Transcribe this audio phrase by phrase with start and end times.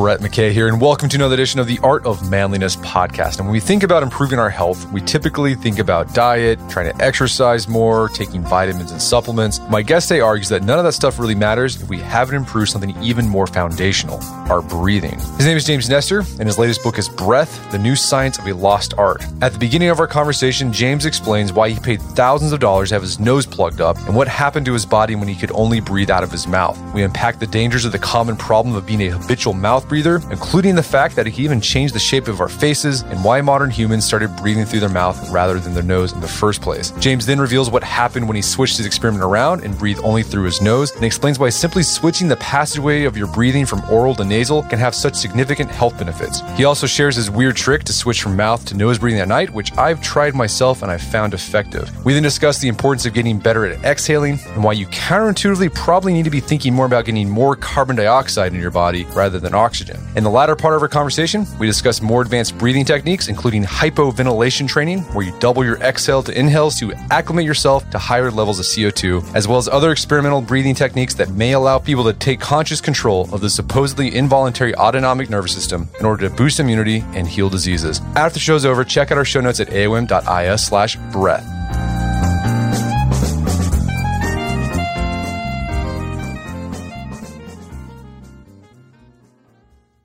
[0.00, 3.36] Brett McKay here, and welcome to another edition of the Art of Manliness podcast.
[3.36, 7.04] And when we think about improving our health, we typically think about diet, trying to
[7.04, 9.60] exercise more, taking vitamins and supplements.
[9.68, 12.70] My guest today argues that none of that stuff really matters if we haven't improved
[12.70, 15.18] something even more foundational our breathing.
[15.36, 18.46] His name is James Nestor, and his latest book is Breath The New Science of
[18.46, 19.22] a Lost Art.
[19.42, 22.94] At the beginning of our conversation, James explains why he paid thousands of dollars to
[22.94, 25.78] have his nose plugged up and what happened to his body when he could only
[25.78, 26.78] breathe out of his mouth.
[26.94, 30.76] We unpack the dangers of the common problem of being a habitual mouth breather, including
[30.76, 33.70] the fact that it can even change the shape of our faces and why modern
[33.70, 36.92] humans started breathing through their mouth rather than their nose in the first place.
[37.00, 40.44] James then reveals what happened when he switched his experiment around and breathed only through
[40.44, 44.24] his nose and explains why simply switching the passageway of your breathing from oral to
[44.24, 46.40] nasal can have such significant health benefits.
[46.52, 49.50] He also shares his weird trick to switch from mouth to nose breathing at night,
[49.50, 51.90] which I've tried myself and I've found effective.
[52.04, 56.12] We then discuss the importance of getting better at exhaling and why you counterintuitively probably
[56.12, 59.52] need to be thinking more about getting more carbon dioxide in your body rather than
[59.52, 59.79] oxygen.
[60.16, 64.68] In the latter part of our conversation, we discuss more advanced breathing techniques, including hypoventilation
[64.68, 68.66] training, where you double your exhale to inhales to acclimate yourself to higher levels of
[68.66, 72.80] CO2, as well as other experimental breathing techniques that may allow people to take conscious
[72.80, 77.48] control of the supposedly involuntary autonomic nervous system in order to boost immunity and heal
[77.48, 78.00] diseases.
[78.16, 81.59] After the show's over, check out our show notes at aom.is slash breath.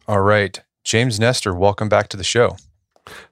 [0.08, 0.62] All right.
[0.84, 2.58] James Nestor, welcome back to the show.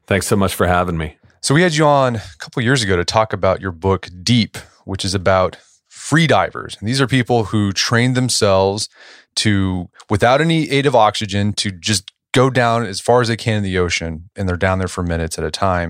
[0.07, 1.17] Thanks so much for having me.
[1.39, 4.57] So we had you on a couple years ago to talk about your book Deep,
[4.85, 5.57] which is about
[5.87, 6.75] free divers.
[6.79, 8.89] And these are people who train themselves
[9.35, 13.57] to without any aid of oxygen to just go down as far as they can
[13.57, 15.89] in the ocean and they're down there for minutes at a time.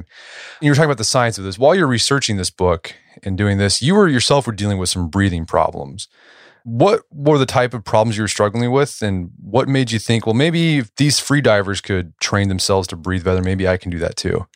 [0.59, 1.57] And you were talking about the science of this.
[1.57, 2.93] While you're researching this book
[3.23, 6.09] and doing this, you were yourself were dealing with some breathing problems.
[6.63, 10.25] What were the type of problems you were struggling with, and what made you think,
[10.25, 13.91] well, maybe if these free divers could train themselves to breathe better, maybe I can
[13.91, 14.47] do that too?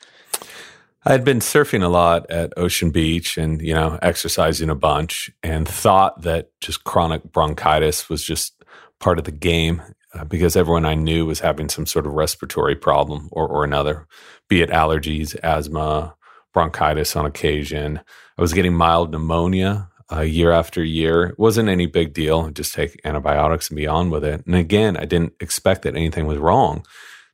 [1.06, 5.32] I had been surfing a lot at Ocean Beach and, you know, exercising a bunch
[5.42, 8.62] and thought that just chronic bronchitis was just
[9.00, 9.82] part of the game
[10.14, 14.06] uh, because everyone I knew was having some sort of respiratory problem or, or another,
[14.50, 16.16] be it allergies, asthma,
[16.54, 18.02] bronchitis on occasion.
[18.38, 21.24] I was getting mild pneumonia uh, year after year.
[21.24, 22.50] It wasn't any big deal.
[22.50, 24.46] Just take antibiotics and be on with it.
[24.46, 26.86] And again, I didn't expect that anything was wrong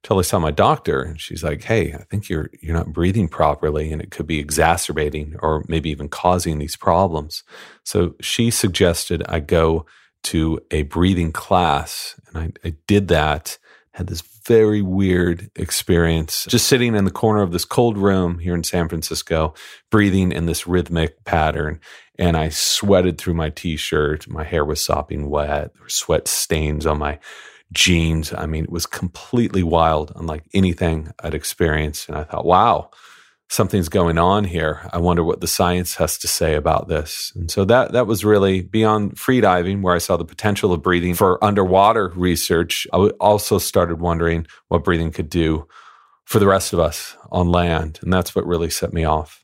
[0.04, 1.02] until I saw my doctor.
[1.02, 4.40] And she's like, "Hey, I think you're you're not breathing properly, and it could be
[4.40, 7.44] exacerbating or maybe even causing these problems."
[7.84, 9.86] So she suggested I go
[10.24, 13.58] to a breathing class, and I, I did that.
[13.92, 18.56] Had this very weird experience just sitting in the corner of this cold room here
[18.56, 19.54] in San Francisco,
[19.92, 21.80] breathing in this rhythmic pattern
[22.20, 24.28] and I sweated through my t-shirt.
[24.28, 25.74] My hair was sopping wet.
[25.74, 27.20] There were sweat stains on my
[27.72, 28.34] jeans.
[28.34, 32.08] I mean, it was completely wild, unlike anything I'd experienced.
[32.08, 32.92] And I thought, wow,
[33.50, 34.88] something's going on here.
[34.92, 37.32] I wonder what the science has to say about this.
[37.36, 41.16] And so that that was really beyond freediving, where I saw the potential of breathing
[41.16, 42.88] for underwater research.
[42.94, 45.68] I also started wondering what breathing could do
[46.26, 49.43] for the rest of us on land, and that's what really set me off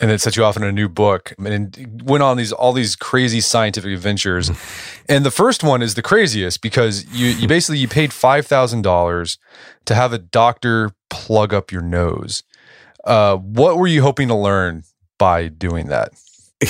[0.00, 2.96] and then set you off in a new book and went on these all these
[2.96, 4.50] crazy scientific adventures
[5.08, 9.38] and the first one is the craziest because you, you basically you paid $5000
[9.86, 12.42] to have a doctor plug up your nose
[13.04, 14.84] uh, what were you hoping to learn
[15.18, 16.12] by doing that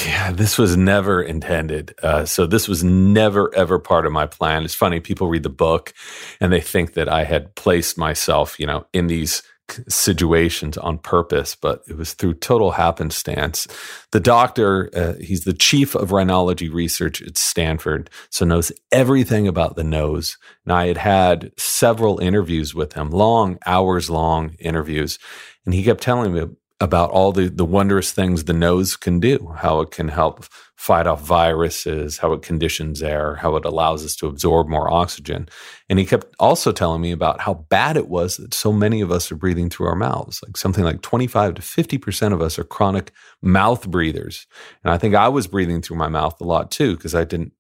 [0.07, 1.97] Yeah, this was never intended.
[2.01, 4.63] Uh, so this was never ever part of my plan.
[4.65, 5.93] It's funny people read the book
[6.41, 9.43] and they think that I had placed myself, you know, in these
[9.89, 13.67] situations on purpose, but it was through total happenstance.
[14.13, 19.77] The doctor, uh, he's the chief of rhinology research at Stanford, so knows everything about
[19.77, 20.37] the nose.
[20.65, 25.19] And I had had several interviews with him, long, hours long interviews.
[25.65, 26.47] And he kept telling me
[26.81, 30.45] about all the, the wondrous things the nose can do, how it can help
[30.77, 35.47] fight off viruses, how it conditions air, how it allows us to absorb more oxygen.
[35.91, 39.13] And he kept also telling me about how bad it was that so many of
[39.13, 40.41] us are breathing through our mouths.
[40.43, 43.13] Like something like 25 to 50% of us are chronic
[43.43, 44.47] mouth breathers.
[44.83, 47.53] And I think I was breathing through my mouth a lot too, because I didn't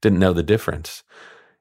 [0.00, 1.02] didn't know the difference.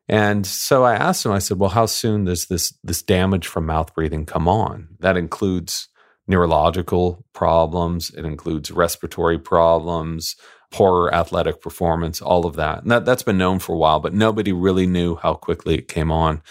[0.07, 3.65] And so I asked him, I said, well, how soon does this this damage from
[3.65, 4.89] mouth breathing come on?
[4.99, 5.89] That includes
[6.27, 10.35] neurological problems, it includes respiratory problems,
[10.71, 12.83] poor athletic performance, all of that.
[12.83, 15.88] And that, that's been known for a while, but nobody really knew how quickly it
[15.88, 16.41] came on.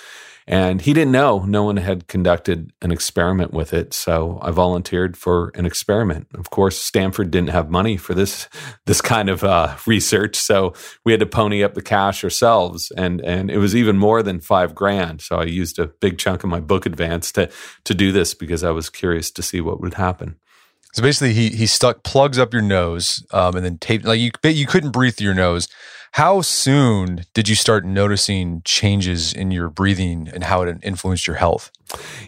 [0.49, 1.41] And he didn't know.
[1.41, 3.93] No one had conducted an experiment with it.
[3.93, 6.29] So I volunteered for an experiment.
[6.35, 8.49] Of course, Stanford didn't have money for this
[8.87, 10.73] this kind of uh, research, so
[11.05, 12.93] we had to pony up the cash ourselves.
[12.97, 15.21] And and it was even more than five grand.
[15.21, 17.51] So I used a big chunk of my book advance to
[17.85, 20.37] to do this because I was curious to see what would happen.
[20.97, 24.31] So basically, he he stuck plugs up your nose, um, and then taped like you
[24.45, 25.69] you couldn't breathe through your nose.
[26.13, 31.37] How soon did you start noticing changes in your breathing and how it influenced your
[31.37, 31.71] health?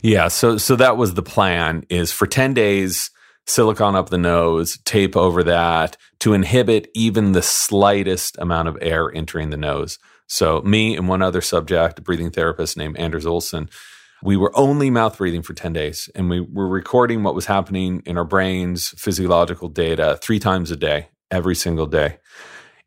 [0.03, 1.85] Yeah, so so that was the plan.
[1.89, 3.11] Is for ten days,
[3.47, 9.13] silicone up the nose, tape over that to inhibit even the slightest amount of air
[9.15, 9.99] entering the nose.
[10.27, 13.71] So me and one other subject, a breathing therapist named Anders Olsson
[14.23, 18.03] we were only mouth breathing for 10 days and we were recording what was happening
[18.05, 22.19] in our brains, physiological data, three times a day, every single day.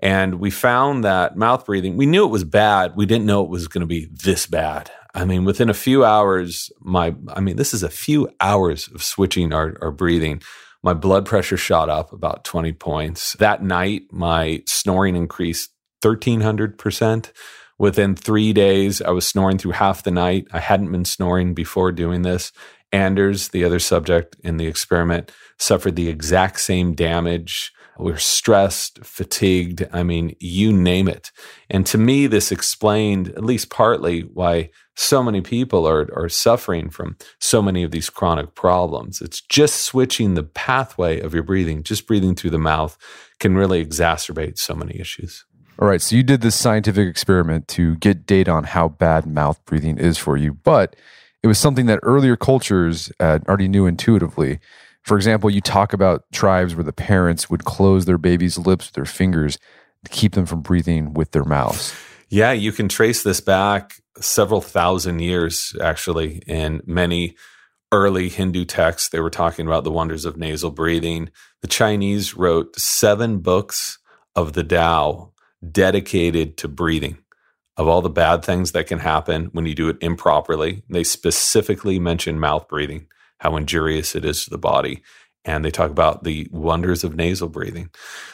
[0.02, 2.96] And we found that mouth breathing, we knew it was bad.
[2.96, 4.90] We didn't know it was going to be this bad.
[5.14, 9.04] I mean, within a few hours, my, I mean, this is a few hours of
[9.04, 10.42] switching our, our breathing.
[10.84, 13.34] My blood pressure shot up about 20 points.
[13.34, 15.72] That night, my snoring increased
[16.04, 17.32] 1300%.
[17.78, 20.48] Within three days, I was snoring through half the night.
[20.52, 22.52] I hadn't been snoring before doing this.
[22.92, 27.72] Anders, the other subject in the experiment, suffered the exact same damage.
[28.00, 29.88] We were stressed, fatigued.
[29.92, 31.32] I mean, you name it.
[31.70, 36.90] And to me, this explained, at least partly, why so many people are, are suffering
[36.90, 39.22] from so many of these chronic problems.
[39.22, 42.98] It's just switching the pathway of your breathing, just breathing through the mouth
[43.40, 45.46] can really exacerbate so many issues.
[45.80, 49.64] All right, so you did this scientific experiment to get data on how bad mouth
[49.66, 50.96] breathing is for you, but
[51.42, 54.60] it was something that earlier cultures uh, already knew intuitively.
[55.04, 58.94] For example, you talk about tribes where the parents would close their baby's lips with
[58.94, 59.58] their fingers
[60.06, 61.94] to keep them from breathing with their mouths.
[62.30, 67.36] Yeah, you can trace this back several thousand years, actually, in many
[67.92, 69.10] early Hindu texts.
[69.10, 71.30] They were talking about the wonders of nasal breathing.
[71.62, 74.00] The Chinese wrote seven books
[74.36, 75.34] of the Tao
[75.72, 77.18] dedicated to breathing
[77.78, 80.84] of all the bad things that can happen when you do it improperly.
[80.90, 83.08] They specifically mention mouth breathing,
[83.42, 85.02] how injurious it is to the body.
[85.44, 87.90] And they talk about the wonders of nasal breathing.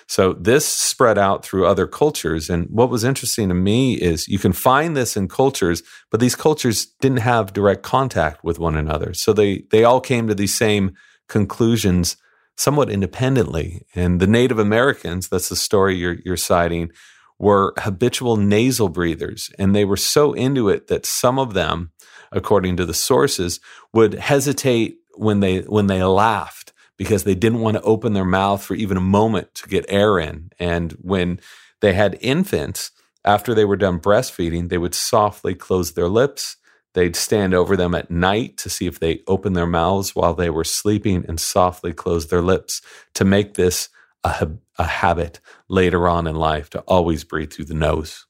[0.08, 2.50] So this spread out through other cultures.
[2.50, 5.82] And what was interesting to me is you can find this in cultures,
[6.12, 9.14] but these cultures didn't have direct contact with one another.
[9.14, 10.96] So they, they all came to these same
[11.30, 12.18] conclusions
[12.58, 13.86] somewhat independently.
[13.96, 16.92] And the Native Americans, that's the story you're, you're citing,
[17.40, 19.50] were habitual nasal breathers.
[19.58, 21.92] And they were so into it that some of them,
[22.34, 23.62] according to the sources,
[23.94, 28.64] would hesitate when they, when they laughed because they didn't want to open their mouth
[28.64, 30.52] for even a moment to get air in.
[30.60, 31.40] And when
[31.80, 32.92] they had infants,
[33.24, 36.58] after they were done breastfeeding, they would softly close their lips.
[36.94, 40.50] They'd stand over them at night to see if they opened their mouths while they
[40.50, 42.82] were sleeping and softly close their lips
[43.14, 43.90] to make this
[44.24, 48.26] a, a habit later on in life to always breathe through the nose.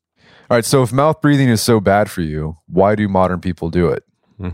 [0.49, 0.65] All right.
[0.65, 4.03] So if mouth breathing is so bad for you, why do modern people do it?
[4.37, 4.49] Hmm.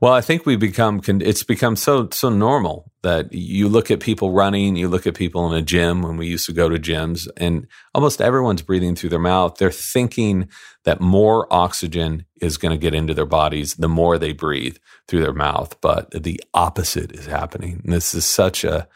[0.00, 4.32] Well, I think we become it's become so so normal that you look at people
[4.32, 7.28] running, you look at people in a gym when we used to go to gyms,
[7.36, 9.58] and almost everyone's breathing through their mouth.
[9.58, 10.48] They're thinking
[10.84, 15.20] that more oxygen is going to get into their bodies the more they breathe through
[15.20, 17.82] their mouth, but the opposite is happening.
[17.84, 18.88] And this is such a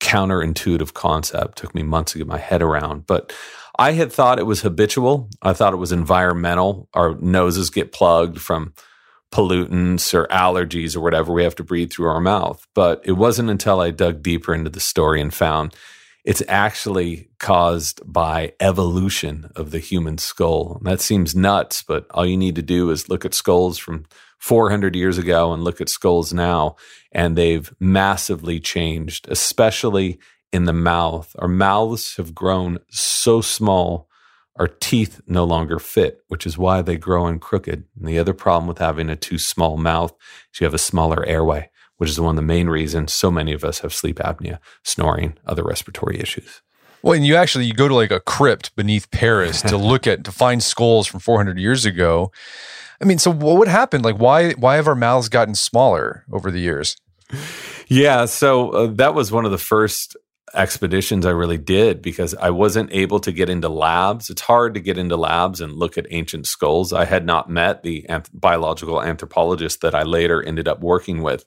[0.00, 1.58] counterintuitive concept.
[1.58, 3.30] Took me months to get my head around, but
[3.78, 5.28] I had thought it was habitual.
[5.42, 6.88] I thought it was environmental.
[6.94, 8.72] Our noses get plugged from
[9.36, 12.66] pollutants or allergies or whatever we have to breathe through our mouth.
[12.74, 15.74] But it wasn't until I dug deeper into the story and found
[16.24, 20.80] it's actually caused by evolution of the human skull.
[20.82, 24.06] That seems nuts, but all you need to do is look at skulls from
[24.38, 26.76] 400 years ago and look at skulls now,
[27.12, 30.18] and they've massively changed, especially
[30.50, 31.36] in the mouth.
[31.38, 34.08] Our mouths have grown so small,
[34.58, 37.84] our teeth no longer fit, which is why they grow in crooked.
[37.98, 40.12] And the other problem with having a too small mouth
[40.52, 43.52] is you have a smaller airway, which is one of the main reasons so many
[43.52, 46.62] of us have sleep apnea, snoring, other respiratory issues.
[47.02, 50.24] Well, and you actually you go to like a crypt beneath Paris to look at
[50.24, 52.32] to find skulls from 400 years ago.
[53.00, 54.04] I mean, so what happened?
[54.04, 56.96] Like, why why have our mouths gotten smaller over the years?
[57.88, 60.16] Yeah, so uh, that was one of the first
[60.56, 64.30] expeditions I really did because I wasn't able to get into labs.
[64.30, 66.92] It's hard to get into labs and look at ancient skulls.
[66.92, 71.44] I had not met the anth- biological anthropologist that I later ended up working with.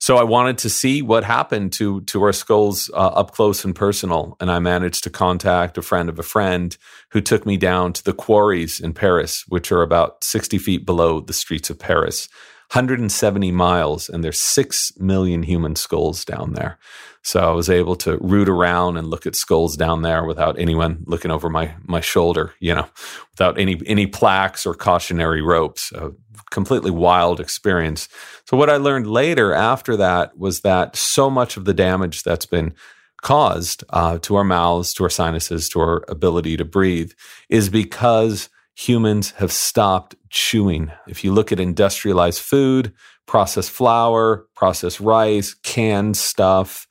[0.00, 3.74] So I wanted to see what happened to to our skulls uh, up close and
[3.74, 6.76] personal, and I managed to contact a friend of a friend
[7.10, 11.20] who took me down to the quarries in Paris, which are about sixty feet below
[11.20, 12.28] the streets of Paris.
[12.72, 16.78] 170 miles, and there's 6 million human skulls down there.
[17.28, 21.04] So I was able to root around and look at skulls down there without anyone
[21.04, 22.88] looking over my my shoulder, you know,
[23.32, 25.92] without any any plaques or cautionary ropes.
[25.92, 26.12] A
[26.50, 28.08] completely wild experience.
[28.46, 32.46] So what I learned later after that was that so much of the damage that's
[32.46, 32.72] been
[33.20, 37.12] caused uh, to our mouths, to our sinuses, to our ability to breathe
[37.50, 40.90] is because humans have stopped chewing.
[41.06, 42.94] If you look at industrialized food,
[43.26, 46.86] processed flour, processed rice, canned stuff,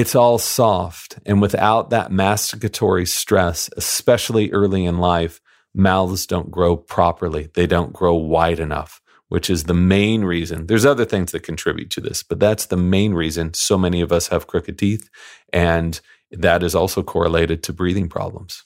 [0.00, 1.18] it's all soft.
[1.26, 5.42] And without that masticatory stress, especially early in life,
[5.74, 7.50] mouths don't grow properly.
[7.52, 10.68] They don't grow wide enough, which is the main reason.
[10.68, 14.10] There's other things that contribute to this, but that's the main reason so many of
[14.10, 15.10] us have crooked teeth.
[15.52, 18.64] And that is also correlated to breathing problems.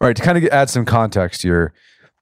[0.00, 1.74] All right, to kind of add some context here,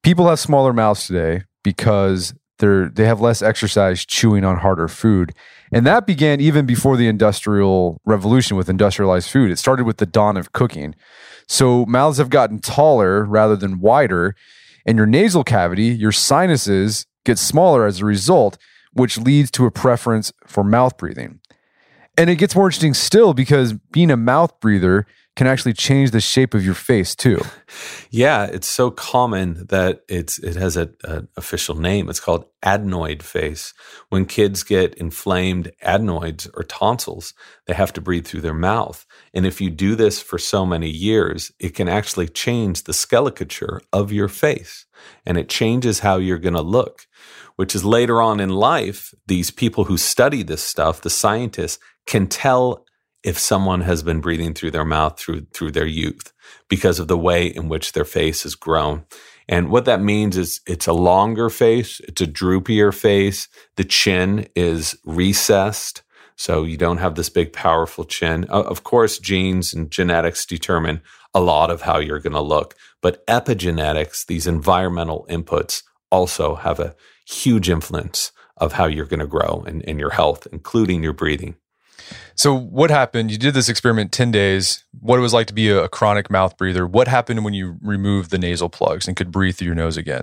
[0.02, 5.34] people have smaller mouths today because they're they have less exercise chewing on harder food.
[5.72, 9.50] And that began even before the industrial revolution with industrialized food.
[9.50, 10.94] It started with the dawn of cooking.
[11.48, 14.34] So mouths have gotten taller rather than wider,
[14.84, 18.56] and your nasal cavity, your sinuses get smaller as a result,
[18.92, 21.40] which leads to a preference for mouth breathing.
[22.18, 25.06] And it gets more interesting still because being a mouth breather
[25.36, 27.40] can actually change the shape of your face too.
[28.10, 30.96] Yeah, it's so common that it's it has an
[31.36, 32.08] official name.
[32.08, 33.74] It's called adenoid face.
[34.08, 37.34] When kids get inflamed adenoids or tonsils,
[37.66, 39.04] they have to breathe through their mouth.
[39.34, 43.82] And if you do this for so many years, it can actually change the skeleture
[43.92, 44.86] of your face
[45.26, 47.06] and it changes how you're going to look,
[47.56, 52.26] which is later on in life, these people who study this stuff, the scientists, can
[52.26, 52.84] tell
[53.22, 56.32] if someone has been breathing through their mouth through through their youth
[56.68, 59.04] because of the way in which their face has grown.
[59.48, 64.48] And what that means is it's a longer face, it's a droopier face, the chin
[64.54, 66.02] is recessed.
[66.36, 68.44] So you don't have this big, powerful chin.
[68.44, 71.00] Of course, genes and genetics determine
[71.32, 76.78] a lot of how you're going to look, but epigenetics, these environmental inputs, also have
[76.78, 76.94] a
[77.26, 81.56] huge influence of how you're going to grow and, and your health, including your breathing.
[82.34, 83.30] So, what happened?
[83.30, 84.84] You did this experiment 10 days.
[85.00, 86.86] What it was like to be a, a chronic mouth breather.
[86.86, 90.22] What happened when you removed the nasal plugs and could breathe through your nose again?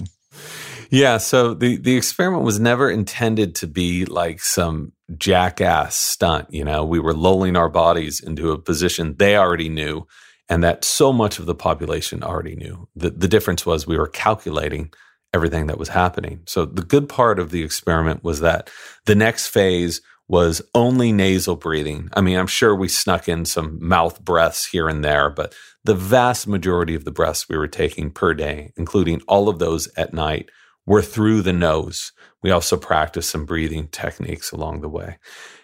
[0.89, 6.63] Yeah, so the the experiment was never intended to be like some jackass stunt, you
[6.63, 6.85] know.
[6.85, 10.05] We were lulling our bodies into a position they already knew
[10.49, 12.87] and that so much of the population already knew.
[12.95, 14.93] The the difference was we were calculating
[15.33, 16.41] everything that was happening.
[16.45, 18.69] So the good part of the experiment was that
[19.05, 19.99] the next phase
[20.33, 22.09] was only nasal breathing.
[22.13, 25.93] I mean, I'm sure we snuck in some mouth breaths here and there, but the
[25.93, 30.11] vast majority of the breaths we were taking per day, including all of those at
[30.11, 30.49] night,
[30.87, 32.13] were through the nose.
[32.41, 35.19] We also practiced some breathing techniques along the way.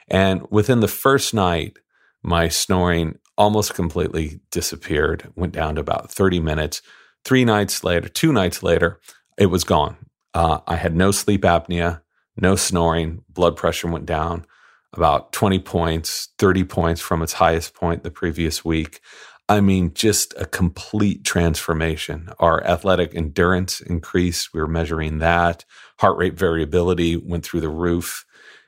[0.07, 1.79] And within the first night,
[2.21, 6.83] my snoring almost completely disappeared, went down to about 30 minutes.
[7.25, 8.99] Three nights later, two nights later,
[9.35, 9.97] it was gone.
[10.35, 12.01] Uh, I had no sleep apnea
[12.41, 14.45] no snoring, blood pressure went down
[14.93, 19.01] about 20 points, 30 points from its highest point the previous week.
[19.47, 22.29] I mean, just a complete transformation.
[22.39, 24.53] Our athletic endurance increased.
[24.53, 25.65] We were measuring that.
[25.97, 28.25] Heart rate variability went through the roof.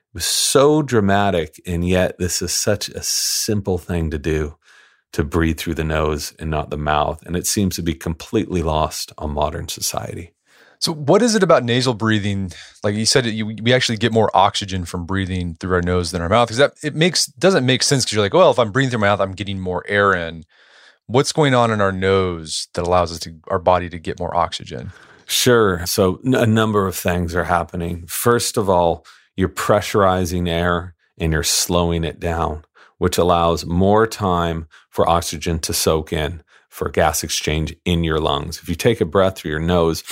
[0.10, 1.62] It was so dramatic.
[1.68, 4.58] And yet, this is such a simple thing to do
[5.14, 7.22] to breathe through the nose and not the mouth.
[7.26, 10.34] And it seems to be completely lost on modern society.
[10.82, 12.52] So, what is it about nasal breathing?
[12.84, 16.24] Like you said, you, we actually get more oxygen from breathing through our nose than
[16.24, 16.48] our mouth.
[16.48, 19.02] Because that it makes doesn't make sense because you're like, well, if I'm breathing through
[19.02, 20.44] my mouth, I'm getting more air in.
[21.06, 24.36] What's going on in our nose that allows us to our body to get more
[24.36, 24.92] oxygen?
[25.28, 25.86] Sure.
[25.86, 28.08] So, a number of things are happening.
[28.08, 32.66] First of all, you're pressurizing air and you're slowing it down,
[32.98, 38.60] which allows more time for oxygen to soak in for gas exchange in your lungs.
[38.64, 40.04] If you take a breath through your nose,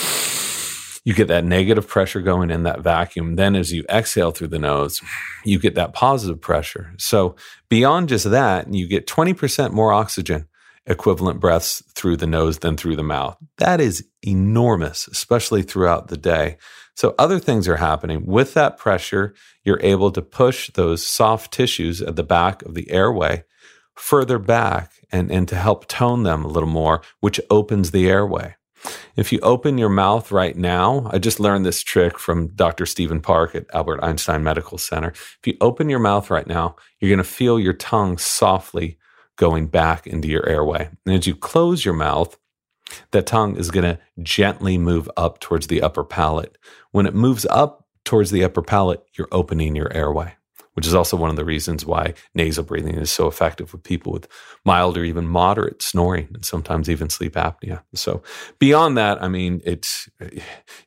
[1.03, 3.35] you get that negative pressure going in that vacuum.
[3.35, 5.01] Then, as you exhale through the nose,
[5.45, 6.93] you get that positive pressure.
[6.97, 7.35] So,
[7.69, 10.47] beyond just that, you get 20% more oxygen
[10.85, 13.37] equivalent breaths through the nose than through the mouth.
[13.57, 16.57] That is enormous, especially throughout the day.
[16.95, 18.25] So, other things are happening.
[18.25, 22.89] With that pressure, you're able to push those soft tissues at the back of the
[22.91, 23.43] airway
[23.99, 28.55] further back and, and to help tone them a little more, which opens the airway.
[29.15, 32.85] If you open your mouth right now, I just learned this trick from Dr.
[32.85, 35.09] Steven Park at Albert Einstein Medical Center.
[35.09, 38.97] If you open your mouth right now, you're going to feel your tongue softly
[39.35, 40.89] going back into your airway.
[41.05, 42.37] And as you close your mouth,
[43.11, 46.57] that tongue is going to gently move up towards the upper palate.
[46.91, 50.33] When it moves up towards the upper palate, you're opening your airway
[50.79, 54.13] which is also one of the reasons why nasal breathing is so effective with people
[54.13, 54.29] with
[54.63, 57.81] mild or even moderate snoring and sometimes even sleep apnea.
[57.95, 58.23] So
[58.59, 60.07] beyond that, I mean, it's,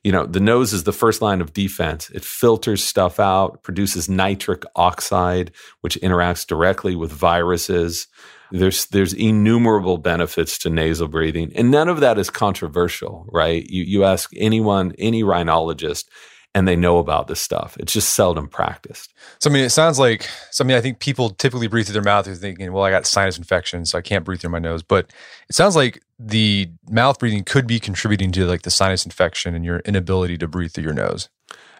[0.03, 2.09] you know, the nose is the first line of defense.
[2.09, 8.07] It filters stuff out, produces nitric oxide, which interacts directly with viruses.
[8.49, 13.63] There's there's innumerable benefits to nasal breathing, and none of that is controversial, right?
[13.69, 16.05] You you ask anyone, any rhinologist,
[16.55, 17.75] and they know about this stuff.
[17.79, 19.13] It's just seldom practiced.
[19.39, 21.93] So, I mean, it sounds like, so, I mean, I think people typically breathe through
[21.93, 22.25] their mouth.
[22.25, 24.83] They're thinking, well, I got sinus infection, so I can't breathe through my nose.
[24.83, 25.11] But
[25.49, 29.65] it sounds like the mouth breathing could be contributing to like the sinus infection and
[29.65, 31.29] your inability to breathe through your nose.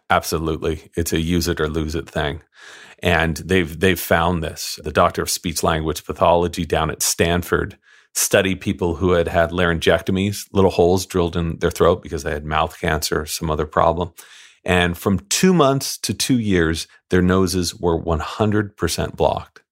[0.10, 0.90] Absolutely.
[0.96, 2.42] It's a use it or lose it thing.
[3.00, 4.80] And they've, they've found this.
[4.84, 7.78] The doctor of speech language pathology down at Stanford
[8.16, 12.46] studied people who had had laryngectomies, little holes drilled in their throat because they had
[12.46, 14.14] mouth cancer or some other problem
[14.66, 19.64] and from two months to two years, their noses were 100% blocked.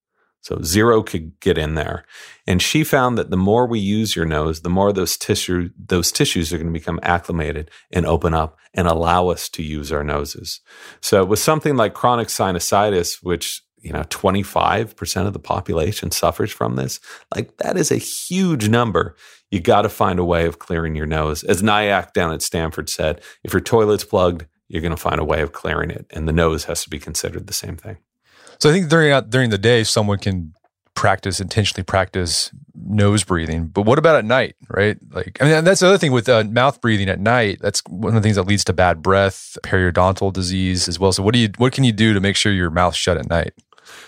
[0.42, 2.04] So zero could get in there.
[2.48, 6.12] And she found that the more we use your nose, the more those tissue, those
[6.12, 10.04] tissues are going to become acclimated and open up and allow us to use our
[10.04, 10.60] noses.
[11.00, 16.76] So with something like chronic sinusitis, which you know 25% of the population suffers from
[16.76, 17.00] this
[17.34, 19.16] like that is a huge number
[19.50, 22.90] you got to find a way of clearing your nose as Nayak down at stanford
[22.90, 26.06] said if your toilet's plugged you're going to find a way of clearing it.
[26.12, 27.98] And the nose has to be considered the same thing.
[28.60, 30.54] So I think during during the day, someone can
[30.94, 33.68] practice intentionally practice nose breathing.
[33.68, 34.56] But what about at night?
[34.70, 34.98] Right?
[35.12, 37.58] Like I mean, that's the other thing with uh, mouth breathing at night.
[37.60, 41.12] That's one of the things that leads to bad breath, periodontal disease as well.
[41.12, 43.30] So what do you what can you do to make sure your mouth's shut at
[43.30, 43.54] night?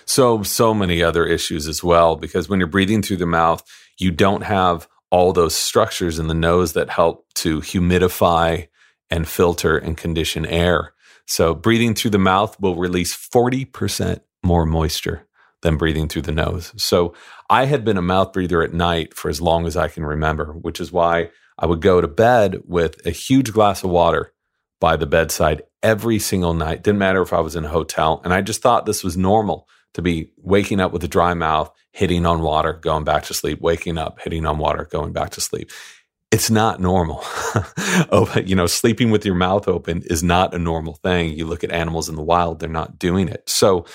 [0.06, 3.64] So so many other issues as well because when you're breathing through the mouth,
[3.98, 8.68] you don't have all those structures in the nose that help to humidify
[9.14, 10.92] and filter and condition air.
[11.28, 15.28] So breathing through the mouth will release 40% more moisture
[15.62, 16.74] than breathing through the nose.
[16.78, 17.14] So
[17.48, 20.54] I had been a mouth breather at night for as long as I can remember,
[20.54, 24.34] which is why I would go to bed with a huge glass of water
[24.82, 26.82] by the bedside every single night.
[26.82, 28.20] Didn't matter if I was in a hotel.
[28.24, 31.72] And I just thought this was normal to be waking up with a dry mouth,
[31.92, 35.42] hitting on water, going back to sleep, waking up, hitting on water, going back to
[35.42, 35.70] sleep
[36.34, 37.20] it's not normal.
[38.12, 41.38] oh, you know, sleeping with your mouth open is not a normal thing.
[41.38, 43.48] You look at animals in the wild, they're not doing it.
[43.48, 43.86] So,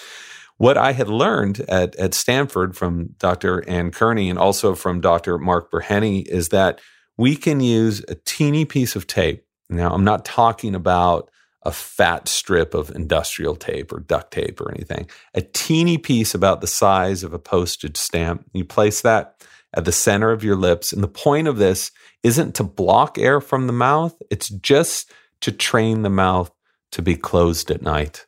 [0.57, 3.69] what I had learned at, at Stanford from Dr.
[3.69, 5.37] Ann Kearney and also from Dr.
[5.39, 6.81] Mark Burhenne is that
[7.17, 9.45] we can use a teeny piece of tape.
[9.69, 11.31] Now, I'm not talking about
[11.63, 16.61] a fat strip of industrial tape or duct tape or anything, a teeny piece about
[16.61, 18.45] the size of a postage stamp.
[18.53, 19.39] You place that
[19.75, 20.93] at the center of your lips.
[20.93, 21.91] And the point of this
[22.23, 26.51] isn't to block air from the mouth, it's just to train the mouth
[26.93, 28.27] to be closed at night.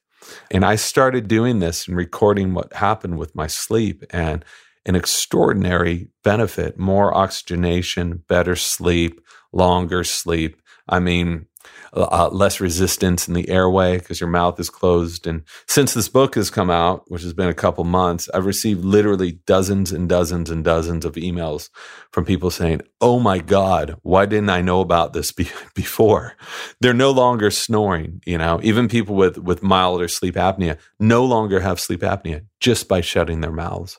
[0.50, 4.44] And I started doing this and recording what happened with my sleep and
[4.86, 9.20] an extraordinary benefit more oxygenation, better sleep,
[9.52, 10.60] longer sleep.
[10.88, 11.46] I mean,
[11.92, 15.26] uh, less resistance in the airway because your mouth is closed.
[15.26, 18.84] And since this book has come out, which has been a couple months, I've received
[18.84, 21.70] literally dozens and dozens and dozens of emails
[22.12, 26.36] from people saying, Oh my God, why didn't I know about this be- before?
[26.80, 28.22] They're no longer snoring.
[28.26, 32.88] You know, even people with, with milder sleep apnea no longer have sleep apnea just
[32.88, 33.98] by shutting their mouths.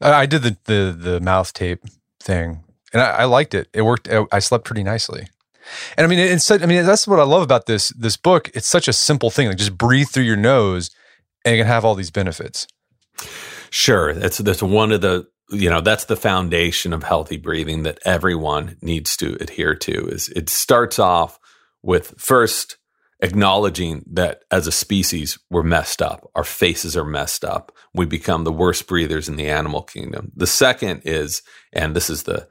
[0.00, 1.82] I did the, the, the mouth tape
[2.20, 3.68] thing and I, I liked it.
[3.72, 4.08] It worked.
[4.32, 5.28] I slept pretty nicely.
[5.96, 8.50] And I mean, it's I mean, that's what I love about this this book.
[8.54, 9.48] It's such a simple thing.
[9.48, 10.90] Like just breathe through your nose,
[11.44, 12.66] and it can have all these benefits.
[13.70, 17.98] Sure, that's that's one of the you know that's the foundation of healthy breathing that
[18.04, 20.08] everyone needs to adhere to.
[20.08, 21.38] Is it starts off
[21.82, 22.76] with first
[23.20, 28.44] acknowledging that as a species we're messed up our faces are messed up we become
[28.44, 31.40] the worst breathers in the animal kingdom the second is
[31.72, 32.46] and this is the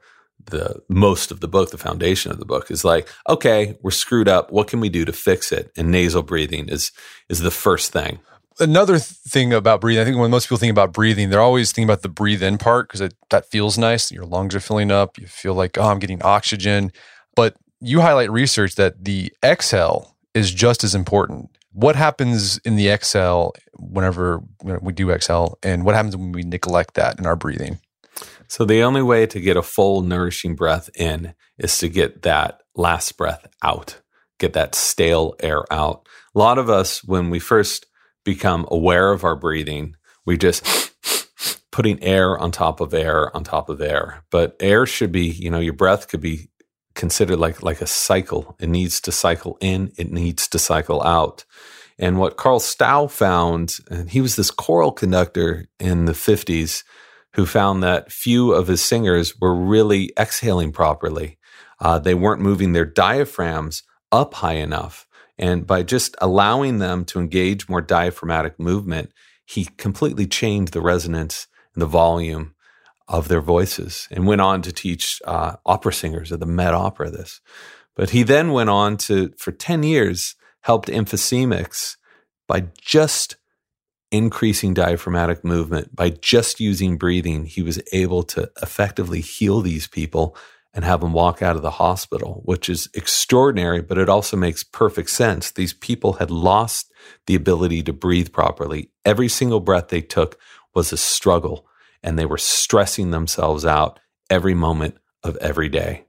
[0.46, 4.28] the most of the book the foundation of the book is like okay we're screwed
[4.28, 4.50] up.
[4.50, 5.70] What can we do to fix it?
[5.76, 6.92] And nasal breathing is
[7.28, 8.20] is the first thing.
[8.58, 11.88] Another thing about breathing i think when most people think about breathing they're always thinking
[11.88, 15.18] about the breathe in part because that feels nice your lungs are filling up.
[15.18, 16.92] You feel like oh i'm getting oxygen.
[17.34, 21.50] But you highlight research that the exhale is just as important.
[21.72, 26.94] What happens in the exhale whenever we do exhale, and what happens when we neglect
[26.94, 27.78] that in our breathing?
[28.48, 32.60] So, the only way to get a full, nourishing breath in is to get that
[32.74, 34.00] last breath out,
[34.38, 36.06] get that stale air out.
[36.34, 37.86] A lot of us, when we first
[38.24, 40.92] become aware of our breathing, we just
[41.72, 44.24] putting air on top of air on top of air.
[44.30, 46.50] But air should be, you know, your breath could be
[46.94, 48.56] considered like like a cycle.
[48.60, 51.44] It needs to cycle in, it needs to cycle out.
[51.98, 56.82] And what Carl Stough found, and he was this choral conductor in the 50s
[57.36, 61.38] who found that few of his singers were really exhaling properly.
[61.78, 65.06] Uh, they weren't moving their diaphragms up high enough.
[65.38, 69.12] And by just allowing them to engage more diaphragmatic movement,
[69.44, 72.54] he completely changed the resonance and the volume
[73.06, 77.10] of their voices and went on to teach uh, opera singers at the Met Opera
[77.10, 77.42] this.
[77.94, 81.96] But he then went on to, for 10 years, helped emphysemics
[82.48, 83.36] by just
[84.10, 87.46] increasing diaphragmatic movement, by just using breathing.
[87.46, 90.36] He was able to effectively heal these people
[90.72, 94.62] and have them walk out of the hospital, which is extraordinary, but it also makes
[94.62, 95.50] perfect sense.
[95.50, 96.92] These people had lost
[97.26, 98.90] the ability to breathe properly.
[99.04, 100.38] Every single breath they took
[100.74, 101.66] was a struggle
[102.02, 106.04] and they were stressing themselves out every moment of every day.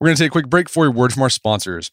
[0.00, 1.92] We're going to take a quick break for a word from our sponsors.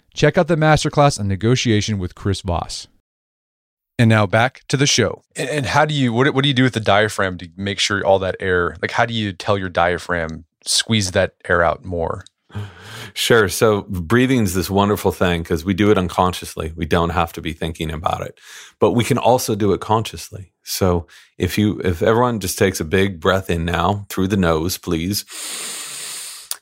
[0.13, 2.87] Check out the masterclass on negotiation with Chris Voss.
[3.97, 5.21] And now back to the show.
[5.35, 7.79] And, and how do you what, what do you do with the diaphragm to make
[7.79, 11.85] sure all that air like how do you tell your diaphragm squeeze that air out
[11.85, 12.23] more?
[13.13, 13.49] Sure.
[13.49, 16.73] So breathing is this wonderful thing because we do it unconsciously.
[16.75, 18.39] We don't have to be thinking about it,
[18.79, 20.51] but we can also do it consciously.
[20.63, 24.77] So if you, if everyone just takes a big breath in now through the nose,
[24.77, 25.25] please.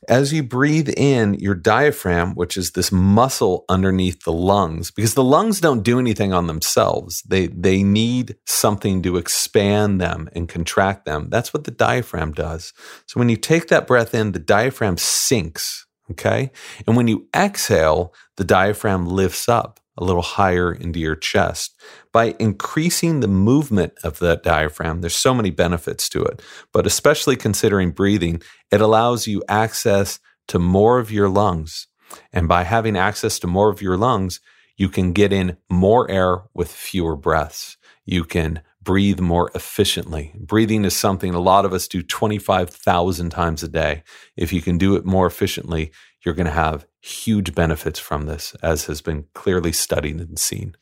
[0.10, 5.24] As you breathe in, your diaphragm, which is this muscle underneath the lungs, because the
[5.24, 7.22] lungs don't do anything on themselves.
[7.28, 11.30] They, they need something to expand them and contract them.
[11.30, 12.74] That's what the diaphragm does.
[13.06, 16.52] So when you take that breath in, the diaphragm sinks Okay.
[16.88, 21.80] And when you exhale, the diaphragm lifts up a little higher into your chest.
[22.12, 26.42] By increasing the movement of that diaphragm, there's so many benefits to it,
[26.74, 31.88] but especially considering breathing, it allows you access to more of your lungs.
[32.34, 34.40] And by having access to more of your lungs,
[34.78, 37.78] you can get in more air with fewer breaths.
[38.06, 40.34] You can breathe more efficiently.
[40.40, 44.04] Breathing is something a lot of us do 25,000 times a day.
[44.38, 45.92] If you can do it more efficiently,
[46.24, 50.76] you're going to have huge benefits from this, as has been clearly studied and seen.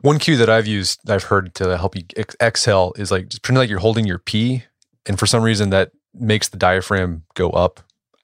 [0.00, 3.42] One cue that I've used, I've heard to help you ex- exhale is like just
[3.42, 4.64] pretend like you're holding your pee,
[5.06, 7.80] and for some reason that makes the diaphragm go up.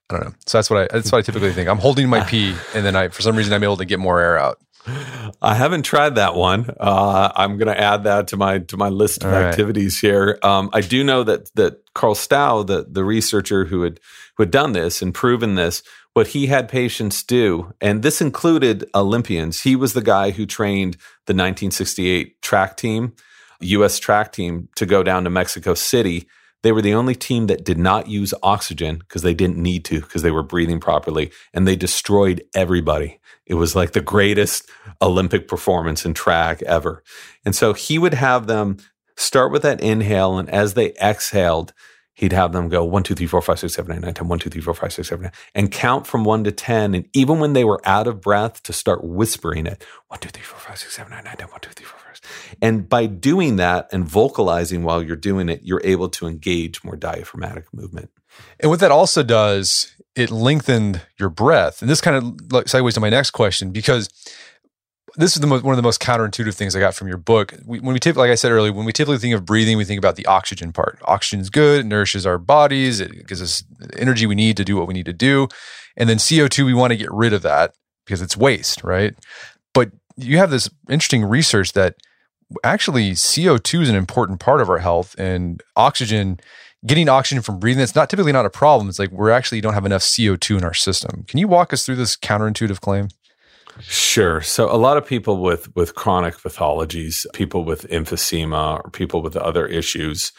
[0.09, 0.35] I don't know.
[0.47, 1.69] So that's what I that's what I typically think.
[1.69, 4.21] I'm holding my pee, and then I for some reason I'm able to get more
[4.21, 4.59] air out.
[5.43, 6.75] I haven't tried that one.
[6.81, 10.11] Uh, I'm going to add that to my to my list of All activities right.
[10.11, 10.39] here.
[10.43, 14.01] Um, I do know that that Carl Stough, the the researcher who had
[14.37, 15.83] who had done this and proven this,
[16.15, 19.63] what he had patients do, and this included Olympians.
[19.63, 20.95] He was the guy who trained
[21.27, 23.15] the 1968 track team,
[23.61, 23.99] U.S.
[23.99, 26.27] track team, to go down to Mexico City.
[26.63, 30.01] They were the only team that did not use oxygen because they didn't need to
[30.01, 33.21] because they were breathing properly, and they destroyed everybody.
[33.47, 34.69] It was like the greatest
[35.01, 37.03] Olympic performance in track ever.
[37.45, 38.79] And so he would have them
[39.17, 41.73] start with that inhale, and as they exhaled,
[42.21, 44.39] he'd have them go one, two, three, four, five, six, seven, eight, nine, ten, one,
[44.39, 46.95] two, three, four, five, six, seven, eight, and count from one to 10.
[46.95, 50.43] And even when they were out of breath, to start whispering it one, two, three,
[50.43, 52.21] four, five, six, seven, eight, nine, ten, one, two, three, four, five.
[52.61, 56.97] And by doing that and vocalizing while you're doing it, you're able to engage more
[56.97, 58.11] diaphragmatic movement.
[58.61, 61.81] And what that also does it lengthened your breath.
[61.81, 62.25] And this kind of
[62.65, 64.11] segues to my next question because
[65.17, 67.55] this is the most, one of the most counterintuitive things I got from your book.
[67.65, 69.85] We, when we typically, like I said earlier, when we typically think of breathing, we
[69.85, 70.99] think about the oxygen part.
[71.05, 73.63] Oxygen is good, it nourishes our bodies, it gives us
[73.97, 75.49] energy we need to do what we need to do.
[75.97, 79.15] And then CO2, we want to get rid of that because it's waste, right?
[79.75, 81.97] But you have this interesting research that
[82.65, 86.41] actually CO2 is an important part of our health and oxygen
[86.87, 89.75] getting oxygen from breathing that's not typically not a problem it's like we're actually don't
[89.75, 93.09] have enough co2 in our system can you walk us through this counterintuitive claim
[93.81, 94.41] Sure.
[94.41, 99.37] So a lot of people with with chronic pathologies, people with emphysema or people with
[99.37, 100.33] other issues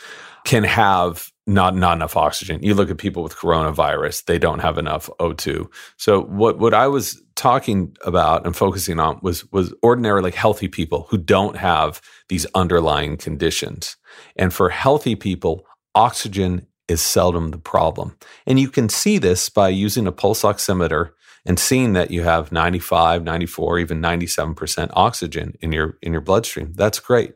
[0.44, 2.62] can have not not enough oxygen.
[2.64, 5.68] You look at people with coronavirus, they don't have enough O2.
[5.98, 11.08] So what what I was talking about and focusing on was was ordinarily healthy people
[11.10, 13.98] who don't have these underlying conditions.
[14.36, 15.66] And for healthy people,
[15.96, 18.18] oxygen is seldom the problem.
[18.46, 21.12] And you can see this by using a pulse oximeter
[21.46, 26.74] and seeing that you have 95, 94, even 97% oxygen in your in your bloodstream.
[26.74, 27.34] That's great.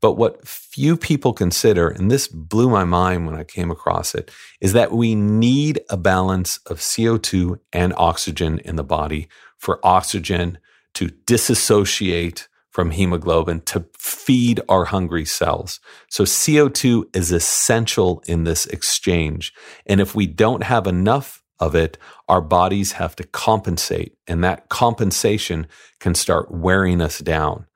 [0.00, 4.30] But what few people consider, and this blew my mind when I came across it,
[4.60, 10.58] is that we need a balance of CO2 and oxygen in the body for oxygen
[10.94, 15.78] to disassociate from hemoglobin to feed our hungry cells.
[16.08, 19.52] So CO2 is essential in this exchange.
[19.86, 24.16] And if we don't have enough of it, our bodies have to compensate.
[24.26, 25.66] And that compensation
[26.00, 27.66] can start wearing us down.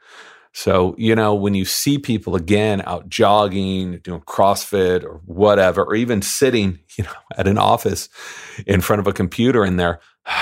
[0.53, 5.95] So, you know, when you see people again out jogging, doing CrossFit or whatever, or
[5.95, 8.09] even sitting, you know, at an office
[8.67, 10.01] in front of a computer and they're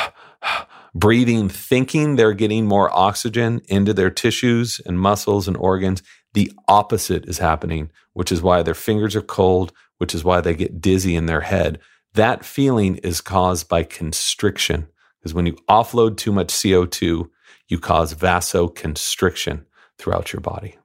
[0.94, 6.00] breathing, thinking they're getting more oxygen into their tissues and muscles and organs,
[6.32, 10.54] the opposite is happening, which is why their fingers are cold, which is why they
[10.54, 11.80] get dizzy in their head.
[12.14, 14.88] That feeling is caused by constriction.
[15.20, 17.28] Because when you offload too much CO2,
[17.68, 19.64] you cause vasoconstriction
[19.98, 20.76] throughout your body.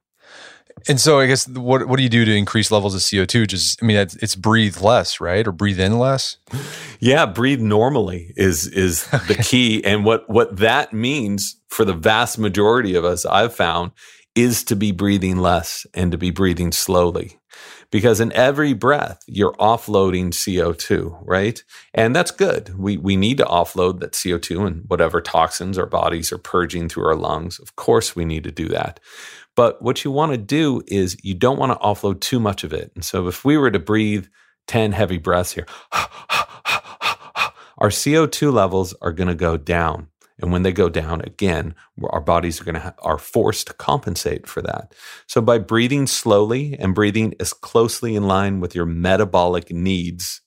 [0.88, 3.46] And so, I guess what what do you do to increase levels of CO two?
[3.46, 6.36] Just, I mean, it's, it's, breathe less, right, or breathe in less.
[7.00, 12.38] Yeah, breathe normally is is the key, and what what that means for the vast
[12.38, 13.92] majority of us, I've found,
[14.34, 17.39] is to be breathing less and to be breathing slowly
[17.90, 21.62] because in every breath you're offloading CO2, right?
[21.94, 22.78] And that's good.
[22.78, 27.06] We we need to offload that CO2 and whatever toxins our bodies are purging through
[27.06, 27.58] our lungs.
[27.58, 29.00] Of course we need to do that.
[29.56, 32.72] But what you want to do is you don't want to offload too much of
[32.72, 32.92] it.
[32.94, 34.26] And so if we were to breathe
[34.68, 35.66] 10 heavy breaths here,
[37.78, 40.09] our CO2 levels are going to go down.
[40.40, 43.74] And when they go down again, our bodies are going to ha- are forced to
[43.74, 44.94] compensate for that.
[45.26, 50.40] So by breathing slowly and breathing as closely in line with your metabolic needs,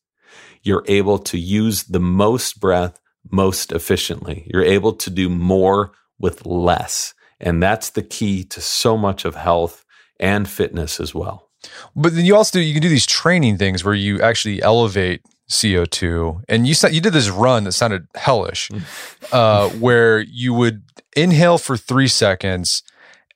[0.63, 2.99] you're able to use the most breath
[3.32, 4.49] most efficiently.
[4.51, 7.13] You're able to do more with less.
[7.39, 9.86] And that's the key to so much of health
[10.19, 11.49] and fitness as well.
[11.95, 15.21] But then you also do, you can do these training things where you actually elevate
[15.49, 16.43] CO2.
[16.47, 18.84] And you said you did this run that sounded hellish, mm.
[19.32, 20.84] uh, where you would
[21.15, 22.84] inhale for three seconds,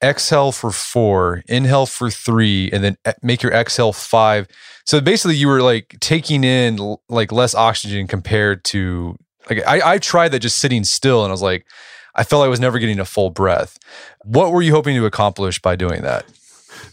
[0.04, 4.48] exhale for four, inhale for three, and then make your exhale five.
[4.86, 9.17] So basically, you were like taking in like less oxygen compared to
[9.50, 11.65] like I, I tried that just sitting still, and I was like,
[12.15, 13.78] I felt I was never getting a full breath.
[14.24, 16.26] What were you hoping to accomplish by doing that?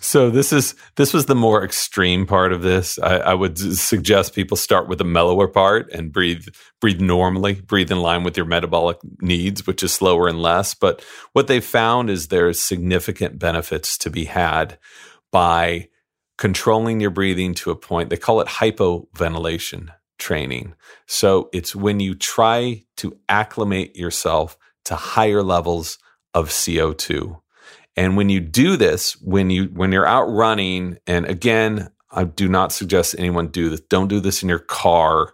[0.01, 2.99] So this is this was the more extreme part of this.
[2.99, 6.47] I, I, would suggest people start with the mellower part and breathe
[6.81, 10.75] breathe normally, breathe in line with your metabolic needs, which is slower and less.
[10.75, 14.79] But what they found is there's significant benefits to be had
[15.33, 15.89] by
[16.39, 18.11] controlling your breathing to a point.
[18.11, 20.75] They call it hypoventilation training.
[21.07, 25.99] So it's when you try to acclimate yourself to higher levels
[26.35, 27.41] of CO2.
[27.97, 32.49] And when you do this, when you when you're out running, and again, I do
[32.49, 33.81] not suggest anyone do this.
[33.81, 35.33] Don't do this in your car.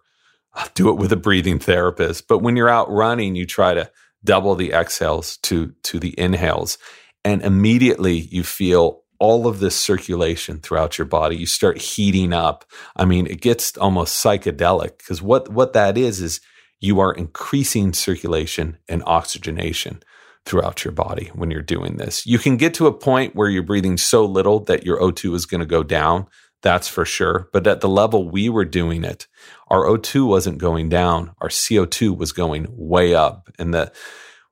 [0.75, 2.27] Do it with a breathing therapist.
[2.27, 3.89] But when you're out running, you try to
[4.25, 6.77] double the exhales to to the inhales,
[7.25, 11.37] and immediately you feel all of this circulation throughout your body.
[11.37, 12.65] You start heating up.
[12.97, 16.41] I mean, it gets almost psychedelic because what what that is is
[16.81, 20.03] you are increasing circulation and oxygenation
[20.47, 22.27] throughout your body when you're doing this.
[22.27, 25.47] You can get to a point where you're breathing so little that your O2 is
[25.47, 26.27] going to go down.
[26.63, 27.49] That's for sure.
[27.53, 29.27] But at the level we were doing it,
[29.69, 31.33] our O2 wasn't going down.
[31.41, 33.49] Our CO2 was going way up.
[33.59, 33.93] And the,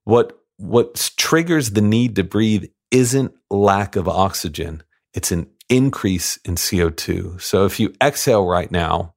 [0.05, 4.83] what, what triggers the need to breathe isn't lack of oxygen.
[5.15, 7.41] It's an increase in CO2.
[7.41, 9.15] So if you exhale right now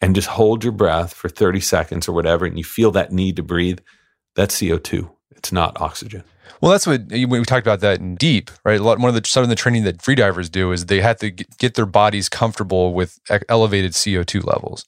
[0.00, 3.36] and just hold your breath for 30 seconds or whatever, and you feel that need
[3.36, 3.78] to breathe,
[4.34, 5.10] that's CO2.
[5.34, 6.24] It's not oxygen.
[6.60, 8.80] Well, that's what we talked about that in deep, right?
[8.80, 11.18] A lot, one of the some of the training that freedivers do is they have
[11.18, 14.84] to get their bodies comfortable with elevated CO two levels.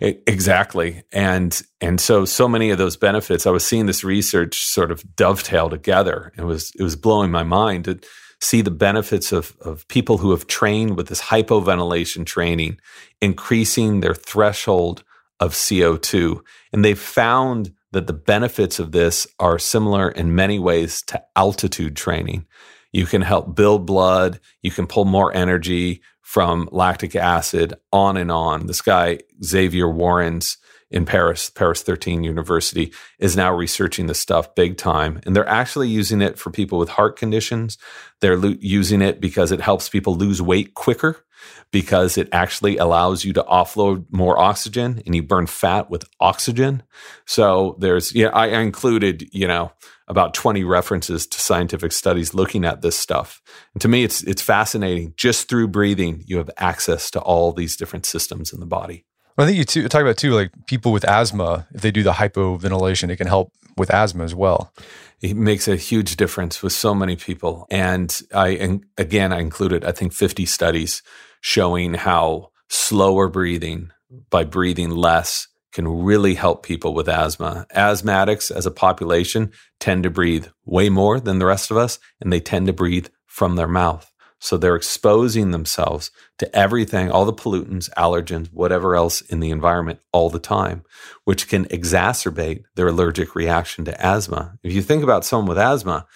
[0.00, 3.46] Exactly, and and so so many of those benefits.
[3.46, 6.32] I was seeing this research sort of dovetail together.
[6.36, 8.00] It was it was blowing my mind to
[8.40, 12.78] see the benefits of of people who have trained with this hypoventilation training,
[13.20, 15.04] increasing their threshold
[15.38, 20.58] of CO two, and they found that the benefits of this are similar in many
[20.58, 22.44] ways to altitude training.
[22.92, 28.30] You can help build blood, you can pull more energy from lactic acid, on and
[28.30, 28.66] on.
[28.66, 30.58] This guy, Xavier Woorons,
[30.90, 35.20] in Paris, Paris 13 University, is now researching this stuff big time.
[35.26, 37.78] And they're actually using it for people with heart conditions.
[38.20, 41.24] They're lo- using it because it helps people lose weight quicker,
[41.70, 46.82] because it actually allows you to offload more oxygen and you burn fat with oxygen.
[47.26, 49.72] So there's, yeah, I included, you know,
[50.08, 53.42] about 20 references to scientific studies looking at this stuff.
[53.74, 55.14] And to me, it's, it's fascinating.
[55.16, 59.05] Just through breathing, you have access to all these different systems in the body.
[59.38, 62.12] I think you too, talk about too, like people with asthma, if they do the
[62.12, 64.72] hypoventilation, it can help with asthma as well.
[65.20, 67.66] It makes a huge difference with so many people.
[67.70, 71.02] And I, and again, I included, I think 50 studies
[71.42, 73.90] showing how slower breathing
[74.30, 77.66] by breathing less can really help people with asthma.
[77.74, 82.32] Asthmatics as a population tend to breathe way more than the rest of us, and
[82.32, 84.10] they tend to breathe from their mouth.
[84.46, 89.98] So they're exposing themselves to everything, all the pollutants, allergens, whatever else in the environment
[90.12, 90.84] all the time,
[91.24, 94.56] which can exacerbate their allergic reaction to asthma.
[94.62, 96.06] If you think about someone with asthma,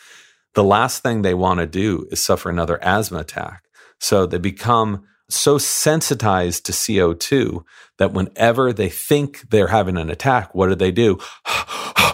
[0.54, 3.64] the last thing they want to do is suffer another asthma attack.
[3.98, 7.64] So they become so sensitized to CO2
[7.98, 11.18] that whenever they think they're having an attack, what do they do?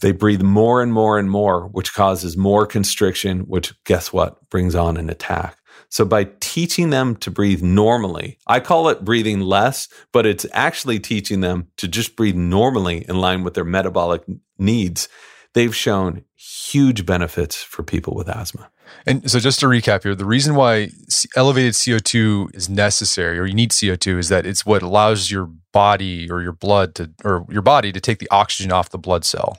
[0.00, 4.48] they breathe more and more and more, which causes more constriction, which guess what?
[4.50, 5.56] Brings on an attack.
[5.88, 11.00] So by teaching them to breathe normally, I call it breathing less, but it's actually
[11.00, 14.22] teaching them to just breathe normally in line with their metabolic
[14.56, 15.08] needs.
[15.52, 18.70] They've shown huge benefits for people with asthma.
[19.06, 20.90] And so, just to recap here, the reason why
[21.36, 26.28] elevated CO2 is necessary, or you need CO2, is that it's what allows your body
[26.28, 29.56] or your blood to, or your body to take the oxygen off the blood cell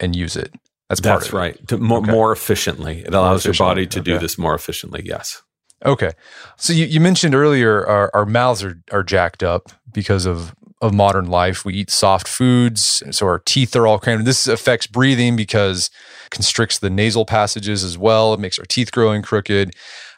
[0.00, 0.52] and use it.
[0.88, 1.68] That's part That's right.
[1.68, 2.10] To more, okay.
[2.10, 4.12] more efficiently, it allows your body to okay.
[4.12, 5.02] do this more efficiently.
[5.04, 5.42] Yes.
[5.84, 6.12] Okay.
[6.56, 10.94] So you, you mentioned earlier our, our mouths are, are jacked up because of of
[10.94, 11.64] modern life.
[11.64, 14.26] We eat soft foods, so our teeth are all crammed.
[14.26, 15.90] This affects breathing because
[16.26, 18.32] it constricts the nasal passages as well.
[18.34, 19.74] It makes our teeth growing crooked.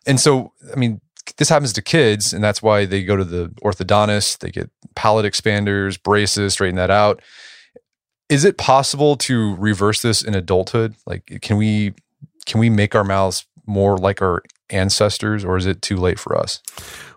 [0.07, 1.01] And so, I mean,
[1.39, 4.39] this happens to kids, and that's why they go to the orthodontist.
[4.41, 7.23] They get palate expanders, braces, straighten that out.
[8.31, 10.95] Is it possible to reverse this in adulthood?
[11.05, 11.95] Like, can we
[12.47, 16.37] can we make our mouths more like our ancestors, or is it too late for
[16.39, 16.63] us?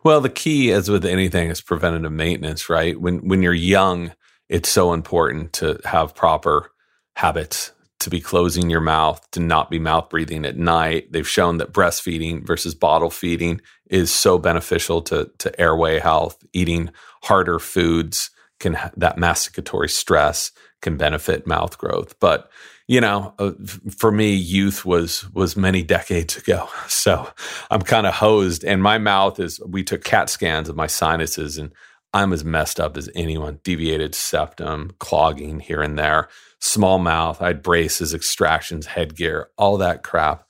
[0.04, 3.00] Well, the key, as with anything, is preventative maintenance, right?
[3.00, 4.14] When when you're young,
[4.50, 6.72] it's so important to have proper
[7.16, 11.12] habits to be closing your mouth, to not be mouth breathing at night.
[11.12, 16.44] They've shown that breastfeeding versus bottle feeding is so beneficial to to airway health.
[16.54, 16.90] Eating
[17.22, 20.52] harder foods can that masticatory stress
[20.84, 22.52] can benefit mouth growth, but
[22.88, 23.52] you know, uh,
[23.98, 26.68] for me, youth was was many decades ago.
[26.88, 27.28] So
[27.70, 29.60] I'm kind of hosed, and my mouth is.
[29.68, 31.72] We took CAT scans of my sinuses, and
[32.14, 33.60] I'm as messed up as anyone.
[33.64, 36.30] Deviated septum, clogging here and there,
[36.60, 37.42] small mouth.
[37.42, 40.50] I had braces, extractions, headgear, all that crap.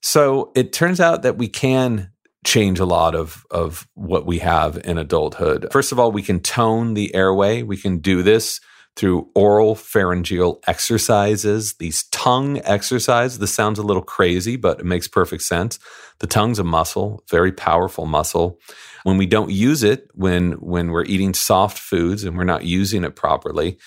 [0.00, 2.10] So it turns out that we can
[2.44, 5.68] change a lot of of what we have in adulthood.
[5.72, 7.62] First of all, we can tone the airway.
[7.62, 8.60] We can do this
[8.96, 13.38] through oral pharyngeal exercises, these tongue exercises.
[13.38, 15.78] This sounds a little crazy, but it makes perfect sense.
[16.18, 18.58] The tongue's a muscle, very powerful muscle.
[19.04, 23.02] When we don't use it, when when we're eating soft foods and we're not using
[23.02, 23.78] it properly,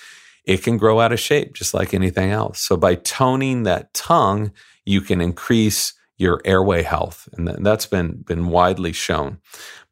[0.44, 2.60] it can grow out of shape just like anything else.
[2.60, 4.52] So by toning that tongue,
[4.86, 9.40] you can increase your airway health, and that's been been widely shown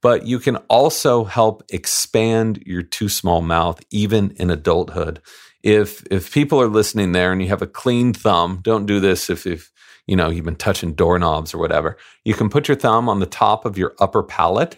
[0.04, 5.22] but you can also help expand your too small mouth even in adulthood.
[5.64, 9.32] If if people are listening there and you have a clean thumb, don't do this
[9.32, 9.72] if if
[10.06, 11.98] you know you've been touching doorknobs or whatever.
[12.24, 14.78] You can put your thumb on the top of your upper palate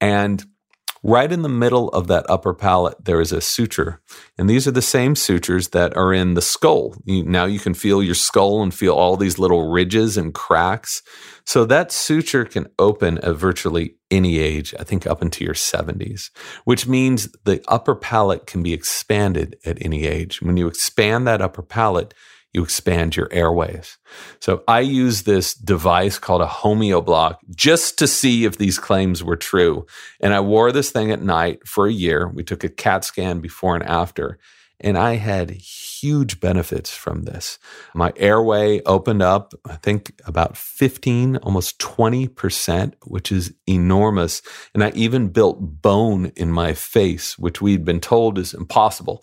[0.00, 0.42] and
[1.02, 4.02] Right in the middle of that upper palate, there is a suture.
[4.36, 6.94] And these are the same sutures that are in the skull.
[7.06, 11.02] You, now you can feel your skull and feel all these little ridges and cracks.
[11.46, 16.30] So that suture can open at virtually any age, I think up into your 70s,
[16.64, 20.42] which means the upper palate can be expanded at any age.
[20.42, 22.14] When you expand that upper palate,
[22.52, 23.98] you expand your airways.
[24.40, 29.36] So I use this device called a homeoblock just to see if these claims were
[29.36, 29.86] true.
[30.20, 32.26] And I wore this thing at night for a year.
[32.28, 34.38] We took a CAT scan before and after.
[34.80, 37.58] And I had huge benefits from this.
[37.94, 44.40] My airway opened up, I think about 15, almost 20%, which is enormous.
[44.74, 49.22] And I even built bone in my face, which we'd been told is impossible.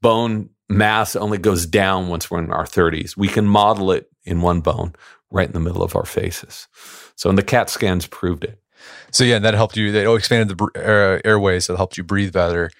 [0.00, 3.16] Bone mass only goes down once we're in our 30s.
[3.16, 4.94] We can model it in one bone
[5.30, 6.68] right in the middle of our faces.
[7.16, 8.60] So, and the CAT scans proved it.
[9.12, 9.92] So, yeah, that helped you.
[9.92, 12.70] They expanded the uh, airways, so it helped you breathe better.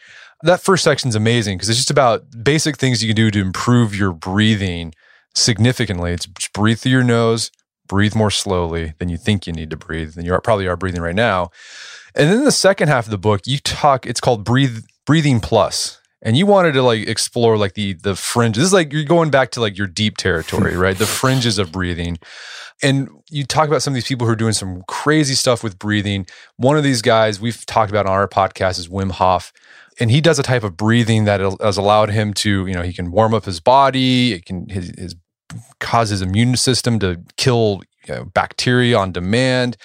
[0.45, 3.41] That first section is amazing because it's just about basic things you can do to
[3.41, 4.95] improve your breathing
[5.35, 6.13] significantly.
[6.13, 7.51] It's just breathe through your nose,
[7.89, 10.77] breathe more slowly than you think you need to breathe, than you are, probably are
[10.77, 11.51] breathing right now.
[12.15, 14.07] And then the second half of the book, you talk.
[14.07, 18.61] It's called breathe breathing plus, and you wanted to like explore like the the fringes.
[18.61, 20.97] This is like you're going back to like your deep territory, right?
[20.97, 22.19] The fringes of breathing.
[22.83, 25.79] And you talk about some of these people who are doing some crazy stuff with
[25.79, 26.27] breathing.
[26.57, 29.53] One of these guys we've talked about on our podcast is Wim Hof.
[30.01, 32.93] And he does a type of breathing that has allowed him to, you know, he
[32.93, 34.33] can warm up his body.
[34.33, 35.15] It can his, his
[35.81, 39.77] cause his immune system to kill you know, bacteria on demand.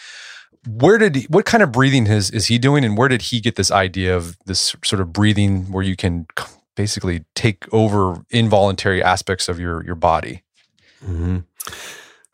[0.67, 3.39] Where did he, what kind of breathing is is he doing, and where did he
[3.39, 6.27] get this idea of this sort of breathing where you can
[6.75, 10.43] basically take over involuntary aspects of your your body?
[11.03, 11.39] Mm-hmm.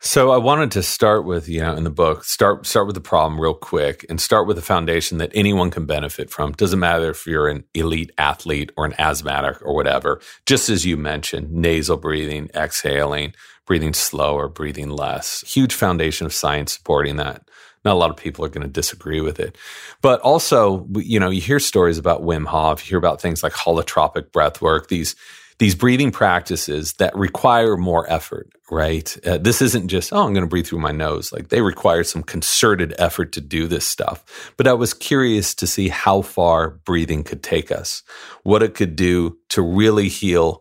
[0.00, 3.00] So I wanted to start with, you know, in the book, start start with the
[3.00, 6.52] problem real quick and start with a foundation that anyone can benefit from.
[6.52, 10.20] Doesn't matter if you're an elite athlete or an asthmatic or whatever.
[10.44, 13.32] Just as you mentioned, nasal breathing, exhaling,
[13.64, 15.40] breathing slower, breathing less.
[15.46, 17.48] Huge foundation of science supporting that.
[17.84, 19.56] Not a lot of people are going to disagree with it.
[20.02, 23.52] But also, you know, you hear stories about Wim Hof, you hear about things like
[23.54, 25.16] holotropic breath work, these
[25.58, 29.16] these breathing practices that require more effort, right?
[29.26, 31.32] Uh, this isn't just, oh, I'm going to breathe through my nose.
[31.32, 34.52] Like they require some concerted effort to do this stuff.
[34.56, 38.02] But I was curious to see how far breathing could take us,
[38.42, 40.60] what it could do to really heal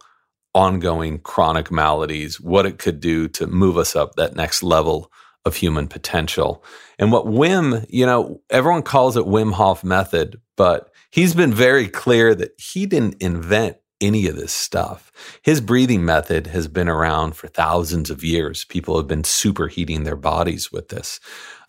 [0.53, 5.11] ongoing chronic maladies, what it could do to move us up that next level
[5.43, 6.63] of human potential.
[6.97, 11.89] And what Wim, you know, everyone calls it Wim Hof method, but he's been very
[11.89, 15.11] clear that he didn't invent any of this stuff.
[15.41, 18.65] His breathing method has been around for thousands of years.
[18.65, 21.19] People have been superheating their bodies with this.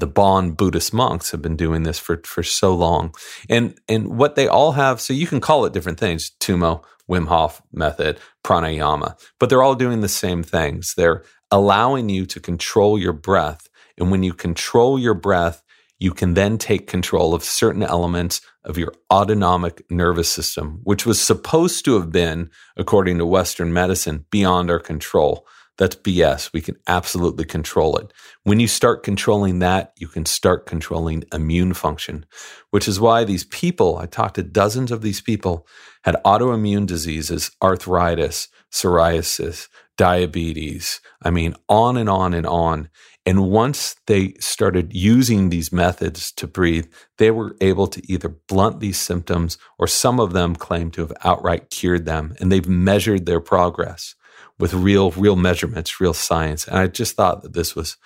[0.00, 3.14] The Bon Buddhist monks have been doing this for, for so long.
[3.48, 7.28] And, and what they all have, so you can call it different things, Tumo, Wim
[7.28, 10.94] Hof method, pranayama, but they're all doing the same things.
[10.96, 13.68] They're allowing you to control your breath.
[13.98, 15.62] And when you control your breath,
[15.98, 21.20] you can then take control of certain elements of your autonomic nervous system, which was
[21.20, 25.46] supposed to have been, according to Western medicine, beyond our control.
[25.78, 26.52] That's BS.
[26.54, 28.12] We can absolutely control it.
[28.44, 32.24] When you start controlling that, you can start controlling immune function,
[32.70, 35.66] which is why these people, I talked to dozens of these people,
[36.04, 41.00] had autoimmune diseases, arthritis, psoriasis, diabetes.
[41.22, 42.88] I mean, on and on and on.
[43.26, 46.86] And once they started using these methods to breathe,
[47.18, 51.12] they were able to either blunt these symptoms or some of them claim to have
[51.24, 52.36] outright cured them.
[52.40, 54.14] And they've measured their progress
[54.60, 56.68] with real, real measurements, real science.
[56.68, 57.96] And I just thought that this was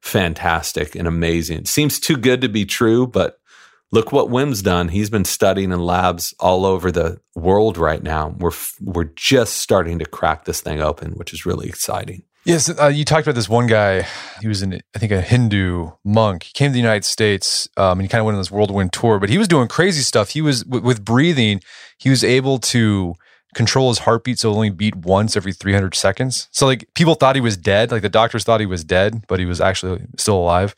[0.00, 1.58] fantastic and amazing.
[1.58, 3.40] It seems too good to be true, but
[3.90, 4.88] look what Wim's done.
[4.88, 8.34] He's been studying in labs all over the world right now.
[8.38, 12.22] We're, we're just starting to crack this thing open, which is really exciting.
[12.48, 14.06] Yes, uh, you talked about this one guy.
[14.40, 16.44] He was an, I think, a Hindu monk.
[16.44, 18.94] He came to the United States um, and he kind of went on this whirlwind
[18.94, 19.18] tour.
[19.18, 20.30] But he was doing crazy stuff.
[20.30, 21.60] He was w- with breathing.
[21.98, 23.12] He was able to
[23.54, 26.48] control his heartbeat so it only beat once every 300 seconds.
[26.50, 27.90] So like people thought he was dead.
[27.90, 30.74] Like the doctors thought he was dead, but he was actually still alive.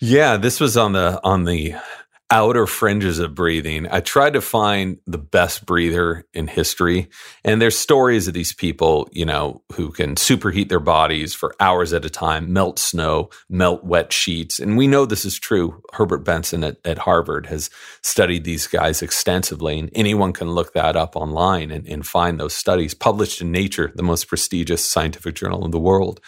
[0.00, 1.76] Yeah, this was on the on the
[2.30, 3.86] outer fringes of breathing.
[3.88, 7.08] I tried to find the best breather in history.
[7.44, 11.92] And there's stories of these people, you know, who can superheat their bodies for hours
[11.92, 14.58] at a time, melt snow, melt wet sheets.
[14.58, 15.80] And we know this is true.
[15.92, 17.70] Herbert Benson at, at Harvard has
[18.02, 19.78] studied these guys extensively.
[19.78, 23.92] And anyone can look that up online and, and find those studies published in Nature,
[23.94, 26.20] the most prestigious scientific journal in the world.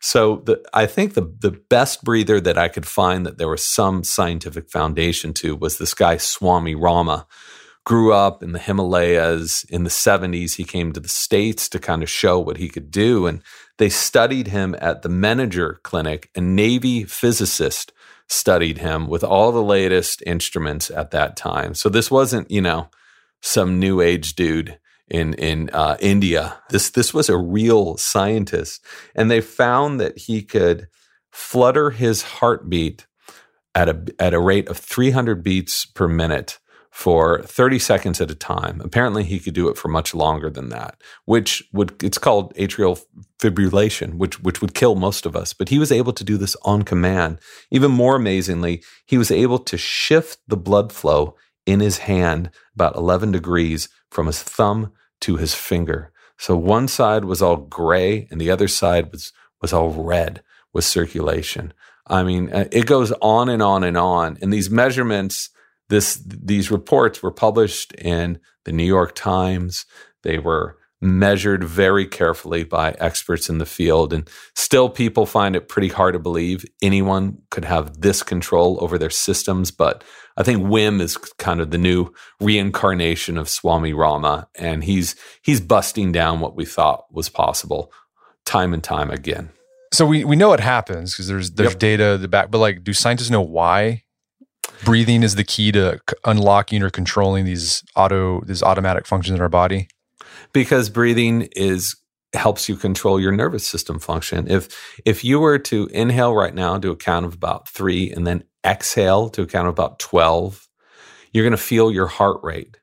[0.00, 3.64] So the, I think the, the best breather that I could find that there was
[3.64, 7.26] some scientific foundation to was this guy, Swami Rama.
[7.84, 10.56] Grew up in the Himalayas in the 70s.
[10.56, 13.26] He came to the States to kind of show what he could do.
[13.26, 13.42] And
[13.78, 16.28] they studied him at the Menninger Clinic.
[16.36, 17.92] A Navy physicist
[18.28, 21.72] studied him with all the latest instruments at that time.
[21.72, 22.90] So this wasn't, you know,
[23.40, 24.78] some new age dude
[25.08, 26.58] in in uh, India.
[26.70, 28.84] This this was a real scientist,
[29.14, 30.88] and they found that he could
[31.30, 33.06] flutter his heartbeat
[33.74, 36.58] at a at a rate of 300 beats per minute
[36.90, 38.80] for 30 seconds at a time.
[38.82, 43.00] Apparently, he could do it for much longer than that, which would it's called atrial
[43.38, 45.52] fibrillation, which which would kill most of us.
[45.52, 47.38] But he was able to do this on command.
[47.70, 52.96] Even more amazingly, he was able to shift the blood flow in his hand about
[52.96, 54.90] 11 degrees from his thumb
[55.20, 56.12] to his finger.
[56.38, 60.42] So one side was all gray and the other side was, was all red
[60.72, 61.74] with circulation.
[62.08, 64.38] I mean, uh, it goes on and on and on.
[64.40, 65.50] And these measurements,
[65.88, 69.86] this these reports were published in the New York Times.
[70.22, 74.12] They were measured very carefully by experts in the field.
[74.12, 78.98] And still, people find it pretty hard to believe anyone could have this control over
[78.98, 79.70] their systems.
[79.70, 80.02] But
[80.36, 85.60] I think Wim is kind of the new reincarnation of Swami Rama, and he's he's
[85.60, 87.92] busting down what we thought was possible
[88.44, 89.50] time and time again.
[89.92, 91.78] So we, we know it happens because there's there's yep.
[91.78, 94.04] data the back, but like, do scientists know why
[94.84, 99.48] breathing is the key to unlocking or controlling these auto these automatic functions in our
[99.48, 99.88] body?
[100.52, 101.96] because breathing is
[102.34, 104.50] helps you control your nervous system function.
[104.50, 108.26] If if you were to inhale right now to a count of about 3 and
[108.26, 110.68] then exhale to a count of about 12,
[111.32, 112.76] you're going to feel your heart rate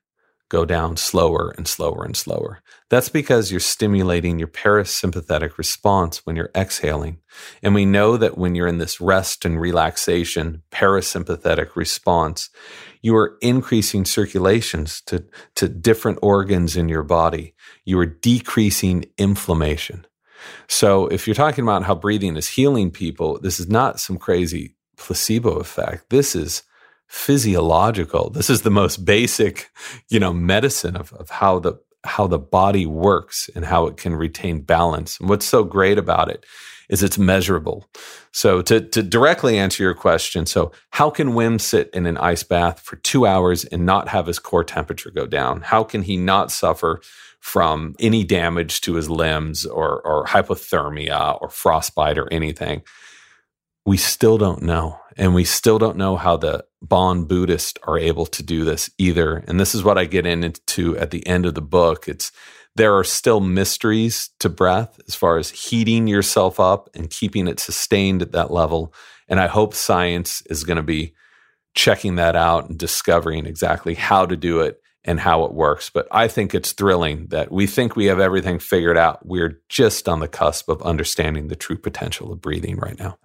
[0.48, 2.60] go down slower and slower and slower.
[2.88, 7.18] That's because you're stimulating your parasympathetic response when you're exhaling.
[7.62, 12.48] And we know that when you're in this rest and relaxation parasympathetic response,
[13.02, 15.24] you are increasing circulations to,
[15.56, 17.54] to different organs in your body.
[17.84, 20.06] You are decreasing inflammation.
[20.68, 24.76] So if you're talking about how breathing is healing people, this is not some crazy
[24.96, 26.10] placebo effect.
[26.10, 26.62] This is
[27.08, 28.30] physiological.
[28.30, 29.70] This is the most basic,
[30.08, 31.74] you know, medicine of, of how the
[32.04, 35.18] how the body works and how it can retain balance.
[35.18, 36.44] And what's so great about it
[36.88, 37.84] is it's measurable.
[38.32, 42.42] So to, to directly answer your question, so how can Wim sit in an ice
[42.42, 45.62] bath for two hours and not have his core temperature go down?
[45.62, 47.00] How can he not suffer
[47.40, 52.82] from any damage to his limbs or, or hypothermia or frostbite or anything?
[53.84, 54.98] We still don't know.
[55.16, 59.44] And we still don't know how the Bon Buddhists are able to do this either.
[59.48, 62.08] And this is what I get into at the end of the book.
[62.08, 62.32] It's
[62.76, 67.58] there are still mysteries to breath as far as heating yourself up and keeping it
[67.58, 68.92] sustained at that level.
[69.28, 71.14] And I hope science is going to be
[71.74, 75.88] checking that out and discovering exactly how to do it and how it works.
[75.88, 79.24] But I think it's thrilling that we think we have everything figured out.
[79.24, 83.18] We're just on the cusp of understanding the true potential of breathing right now.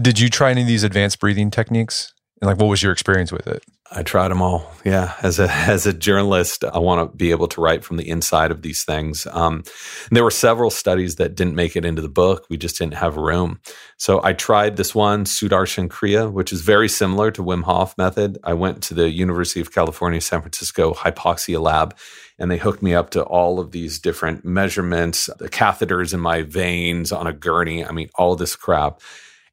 [0.00, 2.12] Did you try any of these advanced breathing techniques?
[2.42, 3.62] And like, what was your experience with it?
[3.92, 4.68] I tried them all.
[4.84, 8.08] Yeah, as a as a journalist, I want to be able to write from the
[8.08, 9.28] inside of these things.
[9.30, 9.62] Um,
[10.10, 12.46] there were several studies that didn't make it into the book.
[12.50, 13.60] We just didn't have room.
[13.96, 18.38] So I tried this one, Sudarshan Kriya, which is very similar to Wim Hof method.
[18.42, 21.96] I went to the University of California, San Francisco hypoxia lab,
[22.40, 26.42] and they hooked me up to all of these different measurements, the catheters in my
[26.42, 27.84] veins on a gurney.
[27.84, 29.00] I mean, all this crap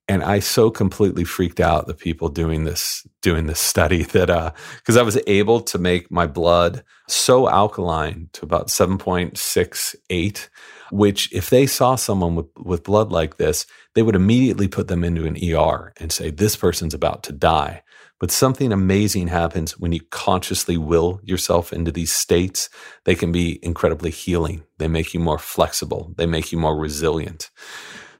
[0.10, 4.52] and I so completely freaked out the people doing this doing this study that uh
[4.78, 10.50] because I was able to make my blood so alkaline to about 7.68
[10.92, 15.04] which if they saw someone with with blood like this they would immediately put them
[15.04, 17.84] into an ER and say this person's about to die.
[18.20, 22.70] But something amazing happens when you consciously will yourself into these states.
[23.06, 24.64] They can be incredibly healing.
[24.78, 26.14] They make you more flexible.
[26.18, 27.50] They make you more resilient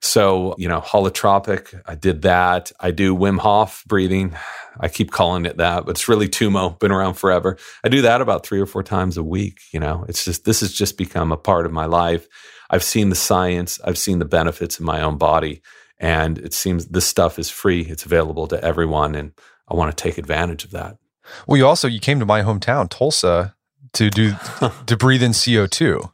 [0.02, 2.72] so, you know, holotropic, I did that.
[2.80, 4.36] I do Wim Hof breathing.
[4.80, 7.58] I keep calling it that, but it's really Tumo, been around forever.
[7.84, 9.60] I do that about three or four times a week.
[9.74, 12.28] You know, it's just, this has just become a part of my life.
[12.70, 15.62] I've seen the science, I've seen the benefits in my own body,
[16.00, 17.82] and it seems this stuff is free.
[17.82, 19.34] It's available to everyone, and
[19.68, 20.98] I want to take advantage of that.
[21.46, 23.56] Well, you also you came to my hometown, Tulsa,
[23.94, 24.34] to do
[24.86, 26.12] to breathe in CO two.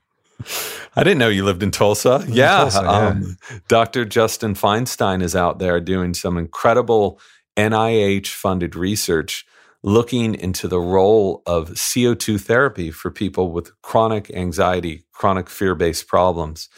[0.96, 2.26] I didn't know you lived in Tulsa.
[2.28, 2.58] Yeah.
[2.58, 3.08] Tulsa, yeah.
[3.08, 4.06] Um, Dr.
[4.06, 7.20] Justin Feinstein is out there doing some incredible
[7.58, 9.46] NIH funded research
[9.84, 16.08] looking into the role of CO2 therapy for people with chronic anxiety, chronic fear based
[16.08, 16.70] problems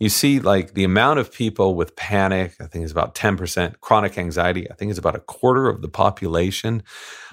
[0.00, 4.18] you see like the amount of people with panic, I think is about 10%, chronic
[4.18, 6.82] anxiety, I think is about a quarter of the population.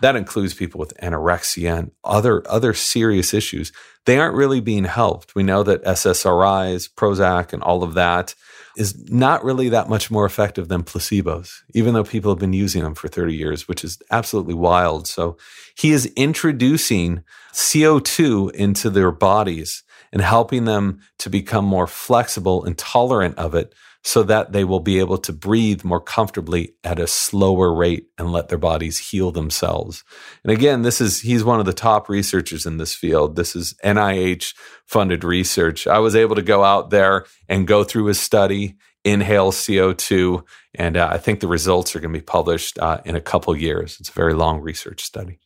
[0.02, 3.72] That includes people with anorexia and other, other serious issues.
[4.06, 5.34] They aren't really being helped.
[5.36, 8.36] We know that SSRIs, Prozac, and all of that
[8.78, 12.84] is not really that much more effective than placebos, even though people have been using
[12.84, 15.08] them for 30 years, which is absolutely wild.
[15.08, 15.38] So
[15.76, 22.78] he is introducing CO2 into their bodies and helping them to become more flexible and
[22.78, 27.06] tolerant of it so that they will be able to breathe more comfortably at a
[27.06, 30.04] slower rate and let their bodies heal themselves.
[30.44, 33.36] And again, this is, he's one of the top researchers in this field.
[33.36, 34.56] This is NIH
[34.86, 35.86] funded research.
[35.86, 40.44] I was able to go out there and go through his study, inhale CO2,
[40.74, 43.56] and uh, I think the results are going to be published uh, in a couple
[43.56, 43.98] years.
[44.00, 45.40] It's a very long research study.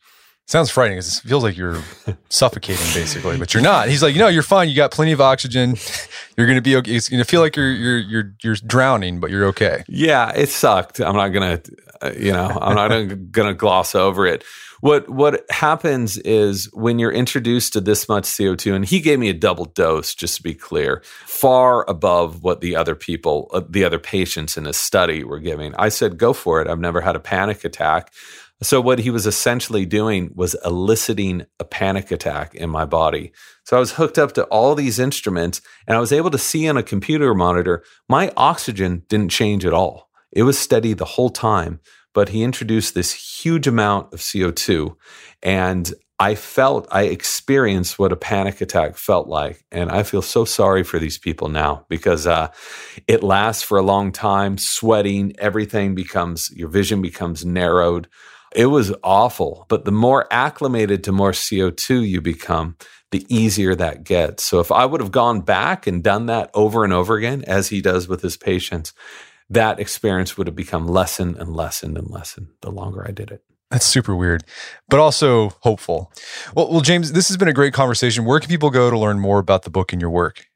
[0.48, 0.98] Sounds frightening.
[0.98, 1.82] It feels like you're
[2.28, 3.88] suffocating, basically, but you're not.
[3.88, 4.68] He's like, no, you're fine.
[4.68, 5.76] You got plenty of oxygen.
[6.36, 6.94] You're gonna be okay.
[6.94, 9.84] It's gonna feel like you're you're you're you're drowning, but you're okay.
[9.88, 11.00] Yeah, it sucked.
[11.00, 11.62] I'm not gonna,
[12.02, 14.44] uh, you know, I'm not gonna, gonna gloss over it.
[14.80, 19.30] What what happens is when you're introduced to this much CO2, and he gave me
[19.30, 23.84] a double dose, just to be clear, far above what the other people, uh, the
[23.84, 25.74] other patients in his study were giving.
[25.76, 28.12] I said, "Go for it." I've never had a panic attack.
[28.62, 33.32] So what he was essentially doing was eliciting a panic attack in my body.
[33.64, 36.68] So I was hooked up to all these instruments and I was able to see
[36.68, 40.08] on a computer monitor my oxygen didn't change at all.
[40.32, 41.80] It was steady the whole time,
[42.14, 44.96] but he introduced this huge amount of CO2
[45.42, 49.66] and I felt, I experienced what a panic attack felt like.
[49.70, 52.48] And I feel so sorry for these people now because uh,
[53.06, 58.08] it lasts for a long time, sweating, everything becomes, your vision becomes narrowed.
[58.54, 59.66] It was awful.
[59.68, 62.76] But the more acclimated to more CO2 you become,
[63.10, 64.44] the easier that gets.
[64.44, 67.68] So if I would have gone back and done that over and over again, as
[67.68, 68.92] he does with his patients,
[69.48, 73.42] that experience would have become lessened and lessened and lessened the longer I did it.
[73.70, 74.44] That's super weird,
[74.88, 76.12] but also hopeful.
[76.54, 78.24] Well, well, James, this has been a great conversation.
[78.24, 80.46] Where can people go to learn more about the book and your work?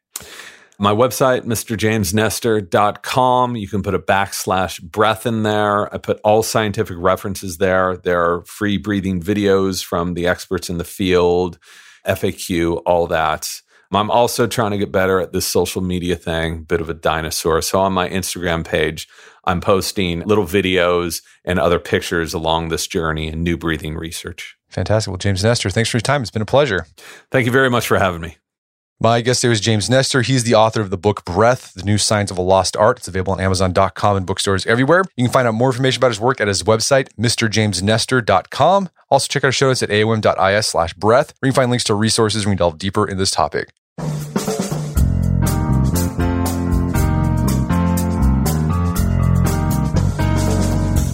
[0.81, 3.57] My website, mrjamesnestor.com.
[3.57, 5.95] You can put a backslash breath in there.
[5.95, 7.99] I put all scientific references there.
[7.99, 11.59] There are free breathing videos from the experts in the field,
[12.07, 13.61] FAQ, all that.
[13.93, 17.61] I'm also trying to get better at this social media thing, bit of a dinosaur.
[17.61, 19.07] So on my Instagram page,
[19.45, 24.57] I'm posting little videos and other pictures along this journey and new breathing research.
[24.71, 25.11] Fantastic.
[25.11, 26.23] Well, James Nestor, thanks for your time.
[26.23, 26.87] It's been a pleasure.
[27.31, 28.39] Thank you very much for having me.
[29.03, 30.21] My guest today was James Nestor.
[30.21, 32.99] He's the author of the book Breath, The New Science of a Lost Art.
[32.99, 35.05] It's available on Amazon.com and bookstores everywhere.
[35.17, 38.91] You can find out more information about his work at his website, MrJamesNestor.com.
[39.09, 41.85] Also, check out our show notes at aom.is slash breath, where you can find links
[41.85, 43.71] to resources when we delve deeper in this topic.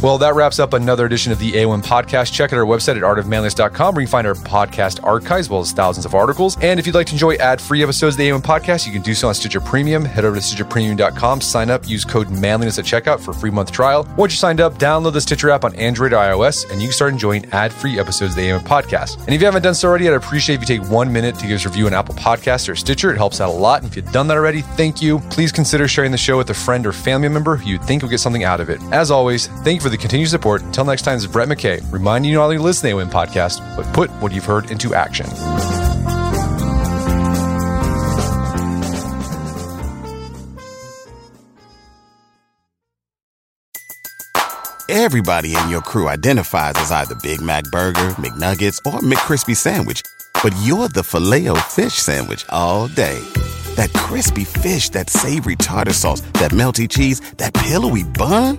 [0.07, 2.33] Well, that wraps up another edition of the AOM podcast.
[2.33, 5.61] Check out our website at artofmanliness.com where you can find our podcast archives as well
[5.63, 6.57] as thousands of articles.
[6.63, 9.15] And if you'd like to enjoy ad-free episodes of the AOM podcast, you can do
[9.15, 10.05] so on Stitcher Premium.
[10.05, 13.73] Head over to stitcherpremium.com, sign up, use code manliness at checkout for a free month
[13.73, 14.07] trial.
[14.17, 16.95] Once you're signed up, download the Stitcher app on Android or iOS, and you can
[16.95, 19.19] start enjoying ad-free episodes of the AOM podcast.
[19.25, 21.49] And if you haven't done so already, I'd appreciate if you take one minute to
[21.49, 23.11] give us a review on Apple Podcasts or Stitcher.
[23.11, 23.83] It helps out a lot.
[23.83, 25.19] And if you've done that already, thank you.
[25.31, 28.09] Please consider sharing the show with a friend or family member who you'd think will
[28.09, 28.81] get something out of it.
[28.93, 30.63] As always, thank you for the continued support.
[30.63, 33.11] Until next time, is Brett McKay, reminding you not only to listen to the AOM
[33.11, 35.27] podcast, but put what you've heard into action.
[44.89, 50.03] Everybody in your crew identifies as either Big Mac Burger, McNuggets, or McCrispy Sandwich.
[50.43, 53.19] But you're the filet fish Sandwich all day.
[53.75, 58.59] That crispy fish, that savory tartar sauce, that melty cheese, that pillowy bun.